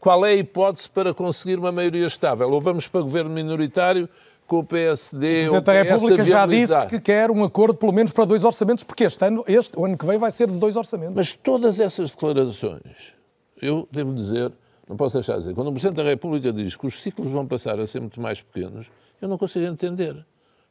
[0.00, 2.50] qual é a hipótese para conseguir uma maioria estável?
[2.50, 4.08] Ou vamos para governo minoritário
[4.46, 8.12] com o PSD o Presidente da República já disse que quer um acordo pelo menos
[8.12, 10.76] para dois orçamentos, porque este ano, este, o ano que vem vai ser de dois
[10.76, 11.14] orçamentos.
[11.14, 13.14] Mas todas essas declarações,
[13.60, 14.52] eu devo dizer,
[14.88, 17.44] não posso deixar de dizer, quando o Presidente da República diz que os ciclos vão
[17.46, 20.24] passar a ser muito mais pequenos, eu não consigo entender.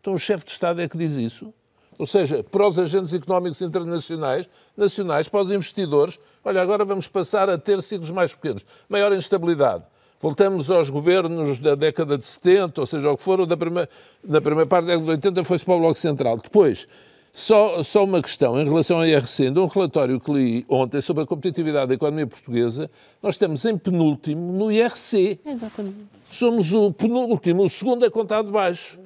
[0.06, 1.52] Então o chefe de Estado é que diz isso.
[1.98, 7.50] Ou seja, para os agentes económicos internacionais, nacionais, para os investidores, olha, agora vamos passar
[7.50, 9.84] a ter ciclos mais pequenos, maior instabilidade.
[10.20, 13.90] Voltamos aos governos da década de 70, ou seja, o que for, da primeira,
[14.24, 16.38] da primeira parte da década de 80 foi-se para o Bloco Central.
[16.38, 16.88] Depois,
[17.34, 21.24] só, só uma questão em relação ao IRC, de um relatório que li ontem sobre
[21.24, 22.92] a competitividade da economia portuguesa,
[23.24, 25.40] nós estamos em penúltimo no IRC.
[25.44, 25.98] Exatamente.
[26.30, 29.00] Somos o penúltimo, o segundo é contado baixo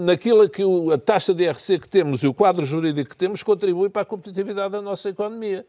[0.00, 3.42] naquilo que o, a taxa de IRC que temos e o quadro jurídico que temos
[3.42, 5.64] contribui para a competitividade da nossa economia.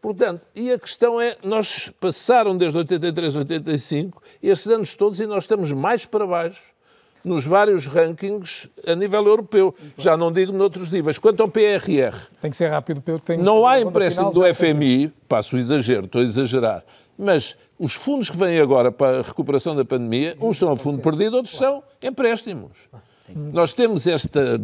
[0.00, 5.44] Portanto, e a questão é, nós passaram desde 83, 85, esses anos todos, e nós
[5.44, 6.74] estamos mais para baixo
[7.22, 9.74] nos vários rankings a nível europeu.
[9.98, 11.18] Já não digo noutros níveis.
[11.18, 12.16] Quanto ao PRR...
[12.40, 13.20] Tem que ser rápido, Pedro.
[13.20, 16.82] Tem não há empréstimo do FMI, passo o exagero, estou a exagerar,
[17.18, 20.98] mas os fundos que vêm agora para a recuperação da pandemia, uns são a fundo
[21.00, 22.88] perdido, outros são empréstimos.
[23.34, 24.58] Nós temos esta é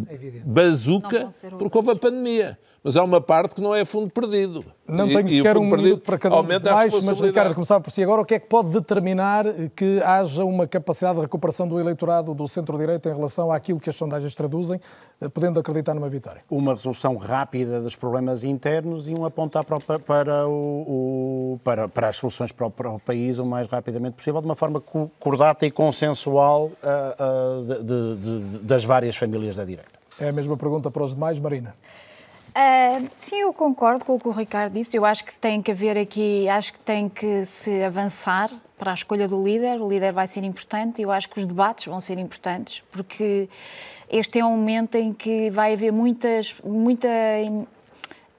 [0.45, 4.65] bazuca porque houve a pandemia, mas há uma parte que não é fundo perdido.
[4.87, 8.01] Não tenho sequer um minuto para cada um dos demais, mas Ricardo, começar por si
[8.01, 9.45] agora, o que é que pode determinar
[9.75, 13.97] que haja uma capacidade de recuperação do eleitorado do centro-direita em relação àquilo que as
[13.97, 14.81] sondagens traduzem,
[15.21, 16.43] eh, podendo acreditar numa vitória?
[16.49, 22.11] Uma resolução rápida dos problemas internos e um apontar para, para, o, o, para, para
[22.11, 24.81] as soluções para o, para o, país o mais rapidamente possível, de uma forma
[25.19, 29.91] cordata e consensual uh, uh, de, de, de, das várias famílias da direita.
[30.21, 31.75] É a mesma pergunta para os demais, Marina.
[32.57, 34.97] Uh, sim, eu concordo com o que o Ricardo disse.
[34.97, 38.95] Eu acho que tem que haver aqui, acho que tem que se avançar para a
[38.95, 39.79] escolha do líder.
[39.79, 43.47] O líder vai ser importante e eu acho que os debates vão ser importantes, porque
[44.09, 47.09] este é um momento em que vai haver muitas, muita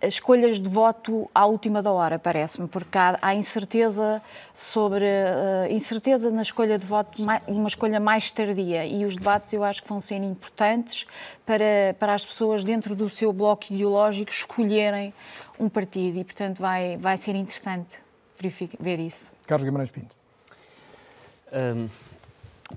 [0.02, 4.22] escolhas de voto à última da hora, parece-me, porque há, há, incerteza
[4.54, 8.86] sobre uh, incerteza na escolha de voto, mais, uma escolha mais tardia.
[8.86, 11.06] E os debates eu acho que vão ser importantes
[11.46, 15.14] para, para as pessoas dentro do seu bloco ideológico escolherem
[15.60, 17.98] um partido e, portanto, vai, vai ser interessante
[18.80, 19.32] ver isso.
[19.48, 20.16] Carlos Guimarães Pinto.
[21.52, 21.90] Um,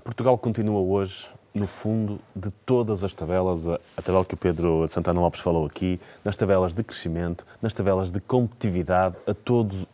[0.03, 5.19] Portugal continua hoje no fundo de todas as tabelas, a, tabela que o Pedro Santana
[5.19, 9.85] Lopes falou aqui, nas tabelas de crescimento, nas tabelas de competitividade, a todos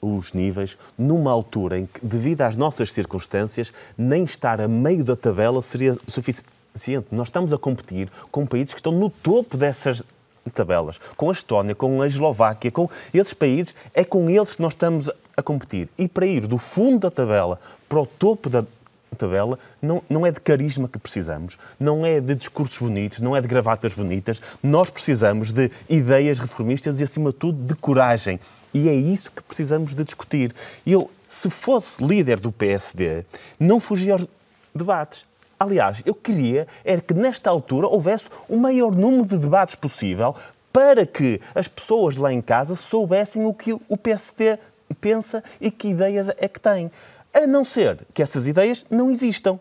[0.00, 5.16] os níveis, numa altura em que, devido às nossas circunstâncias, nem estar a meio da
[5.16, 7.08] tabela seria suficiente.
[7.10, 10.02] Nós estamos a competir com países que estão no topo dessas
[10.54, 14.72] tabelas, com a Estónia, com a Eslováquia, com esses países, é com eles que nós
[14.72, 15.88] estamos a competir.
[15.98, 18.64] E para ir do fundo da tabela para o topo da
[19.16, 23.40] tabela, não, não é de carisma que precisamos, não é de discursos bonitos, não é
[23.40, 24.40] de gravatas bonitas.
[24.62, 28.38] Nós precisamos de ideias reformistas e, acima de tudo, de coragem.
[28.72, 30.54] E é isso que precisamos de discutir.
[30.86, 33.24] Eu, se fosse líder do PSD,
[33.58, 34.26] não fugia aos
[34.74, 35.24] debates.
[35.58, 40.34] Aliás, eu queria era que nesta altura houvesse o maior número de debates possível
[40.72, 44.58] para que as pessoas lá em casa soubessem o que o PSD
[45.00, 46.90] pensa e que ideias é que tem.
[47.32, 49.58] A não ser que essas ideias não existam.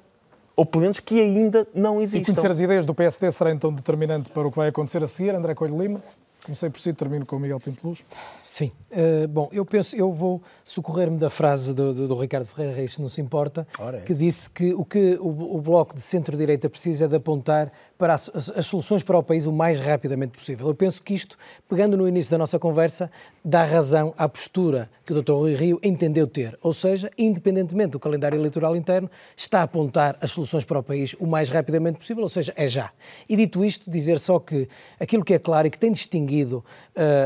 [0.55, 2.31] Ou pelo menos que ainda não existam.
[2.31, 5.07] E conhecer as ideias do PSD será então determinante para o que vai acontecer a
[5.07, 6.03] seguir, André Coelho Lima?
[6.49, 8.03] Comecei por si, termino com o Miguel Pinto Luz.
[8.41, 8.71] Sim.
[8.91, 12.95] Uh, bom, eu penso, eu vou socorrer-me da frase do, do, do, Ricardo Ferreira Reis,
[12.95, 13.99] se não se importa, é.
[13.99, 18.15] que disse que o que o, o Bloco de Centro-Direita precisa é de apontar para
[18.15, 20.67] as, as, as, soluções para o país o mais rapidamente possível.
[20.67, 23.11] Eu penso que isto, pegando no início da nossa conversa,
[23.45, 25.33] dá razão à postura que o Dr.
[25.33, 26.57] Rui Rio entendeu ter.
[26.63, 31.15] Ou seja, independentemente do calendário eleitoral interno, está a apontar as soluções para o país
[31.19, 32.89] o mais rapidamente possível, ou seja, é já.
[33.27, 34.67] E dito isto, dizer só que
[34.99, 36.63] aquilo que é claro e que tem distinguido uh,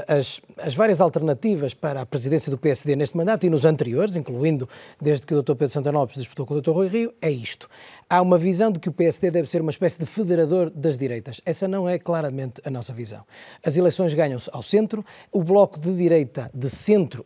[0.07, 4.68] as, as várias alternativas para a presidência do PSD neste mandato e nos anteriores, incluindo
[5.02, 5.53] desde que o Dr.
[5.53, 6.72] Pedro Santanopes disputou com o Dr.
[6.72, 7.69] Rui Rio, é isto.
[8.09, 11.41] Há uma visão de que o PSD deve ser uma espécie de federador das direitas.
[11.45, 13.23] Essa não é claramente a nossa visão.
[13.65, 17.25] As eleições ganham-se ao centro, o bloco de direita, de centro,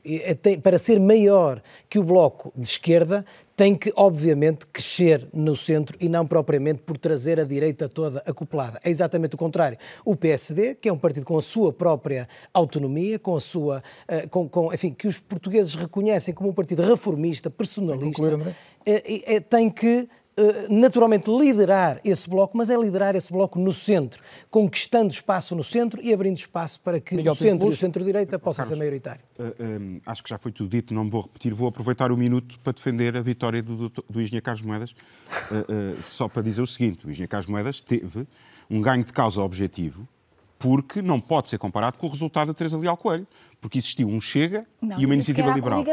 [0.63, 3.25] para ser maior que o bloco de esquerda,
[3.57, 8.79] tem que, obviamente, crescer no centro e não propriamente por trazer a direita toda acoplada.
[8.83, 9.79] É exatamente o contrário.
[10.05, 13.81] O PSD, que é um partido com a sua própria autonomia, com a sua.
[14.07, 18.53] Eh, com, com enfim, que os portugueses reconhecem como um partido reformista, personalista,
[18.85, 20.07] é, é, tem que
[20.69, 26.01] naturalmente liderar esse bloco, mas é liderar esse bloco no centro, conquistando espaço no centro
[26.01, 29.21] e abrindo espaço para que Miguel o centro e o centro-direita possam ser maioritário.
[29.37, 32.17] Uh, um, acho que já foi tudo dito, não me vou repetir, vou aproveitar o
[32.17, 36.41] minuto para defender a vitória do, do, do engenheiro Carlos Moedas, uh, uh, só para
[36.41, 38.27] dizer o seguinte, o engenheiro Carlos Moedas teve
[38.69, 40.07] um ganho de causa objetivo,
[40.59, 43.27] porque não pode ser comparado com o resultado da Teresa Leal Coelho,
[43.61, 45.83] porque existiu um Chega não, e uma iniciativa liberal.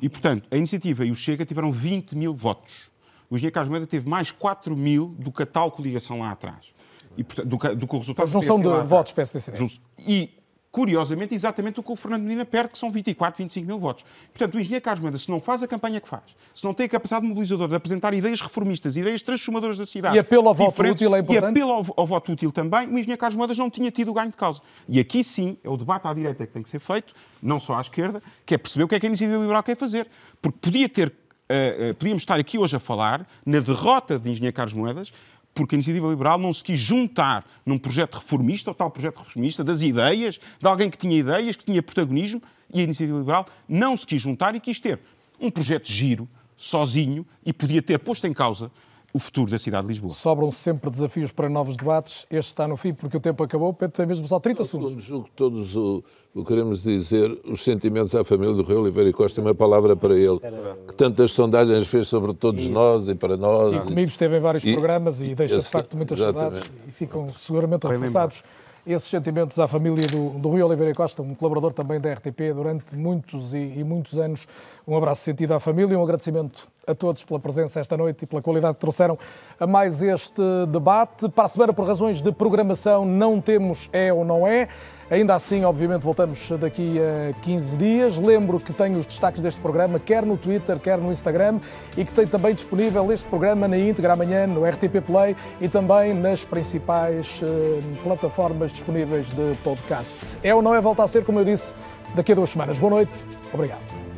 [0.00, 2.89] E, portanto, a iniciativa e o Chega tiveram 20 mil votos
[3.30, 6.74] o engenheiro Carlos Moeda teve mais 4 mil do que a tal coligação lá atrás.
[7.16, 9.64] E, portanto, do, que, do que o resultado a junção de votos PSD.
[9.98, 10.30] E,
[10.70, 14.04] curiosamente, exatamente o que o Fernando Medina perde, que são 24, 25 mil votos.
[14.32, 16.22] Portanto, o engenheiro Carlos Moeda, se não faz a campanha que faz,
[16.54, 20.16] se não tem a capacidade mobilizadora de apresentar ideias reformistas, ideias transformadoras da cidade...
[20.16, 21.56] E apelo ao voto útil é importante?
[21.56, 24.14] E apelo ao, ao voto útil também, o engenheiro Carlos Moedas não tinha tido o
[24.14, 24.60] ganho de causa.
[24.88, 27.12] E aqui sim, é o debate à direita que tem que ser feito,
[27.42, 29.76] não só à esquerda, que é perceber o que é que a iniciativa liberal quer
[29.76, 30.06] fazer.
[30.40, 31.12] Porque podia ter
[31.50, 35.12] uh, podíamos estar aqui hoje a falar na derrota de Engenheiro Carlos Moedas,
[35.52, 39.64] porque a Iniciativa Liberal não se quis juntar num projeto reformista, ou tal projeto reformista,
[39.64, 42.40] das ideias, de alguém que tinha ideias, que tinha protagonismo,
[42.72, 45.00] e a Iniciativa Liberal não se quis juntar e quis ter
[45.40, 48.70] um projeto giro, sozinho, e podia ter posto em causa
[49.12, 50.12] o futuro da cidade de Lisboa.
[50.12, 52.26] Sobram sempre desafios para novos debates.
[52.30, 53.72] Este está no fim porque o tempo acabou.
[53.72, 55.02] Pedro, tem mesmo só 30 segundos.
[55.02, 56.02] Julgo que todos o,
[56.34, 60.14] o queremos dizer, os sentimentos à família do Rui Oliveira e Costa, uma palavra para
[60.14, 60.38] ele,
[60.86, 63.84] que tantas sondagens fez sobre todos e, nós e para nós.
[63.84, 67.28] E comigo esteve em vários e, programas e deixa de facto muitas saudades e ficam
[67.30, 68.42] seguramente reforçados
[68.86, 72.96] esses sentimentos à família do, do Rui Oliveira Costa, um colaborador também da RTP durante
[72.96, 74.46] muitos e, e, muitos anos.
[74.86, 78.42] Um abraço sentido à família, um agradecimento a todos pela presença esta noite e pela
[78.42, 79.18] qualidade que trouxeram
[79.58, 81.28] a mais este debate.
[81.28, 84.68] Para a semana, por razões de programação, não temos é ou não é.
[85.10, 88.16] Ainda assim, obviamente, voltamos daqui a 15 dias.
[88.16, 91.58] Lembro que tenho os destaques deste programa, quer no Twitter, quer no Instagram,
[91.96, 96.14] e que tem também disponível este programa na íntegra amanhã no RTP Play e também
[96.14, 100.20] nas principais uh, plataformas disponíveis de podcast.
[100.44, 101.74] É ou não é volta a ser, como eu disse,
[102.14, 102.78] daqui a duas semanas.
[102.78, 104.09] Boa noite, obrigado.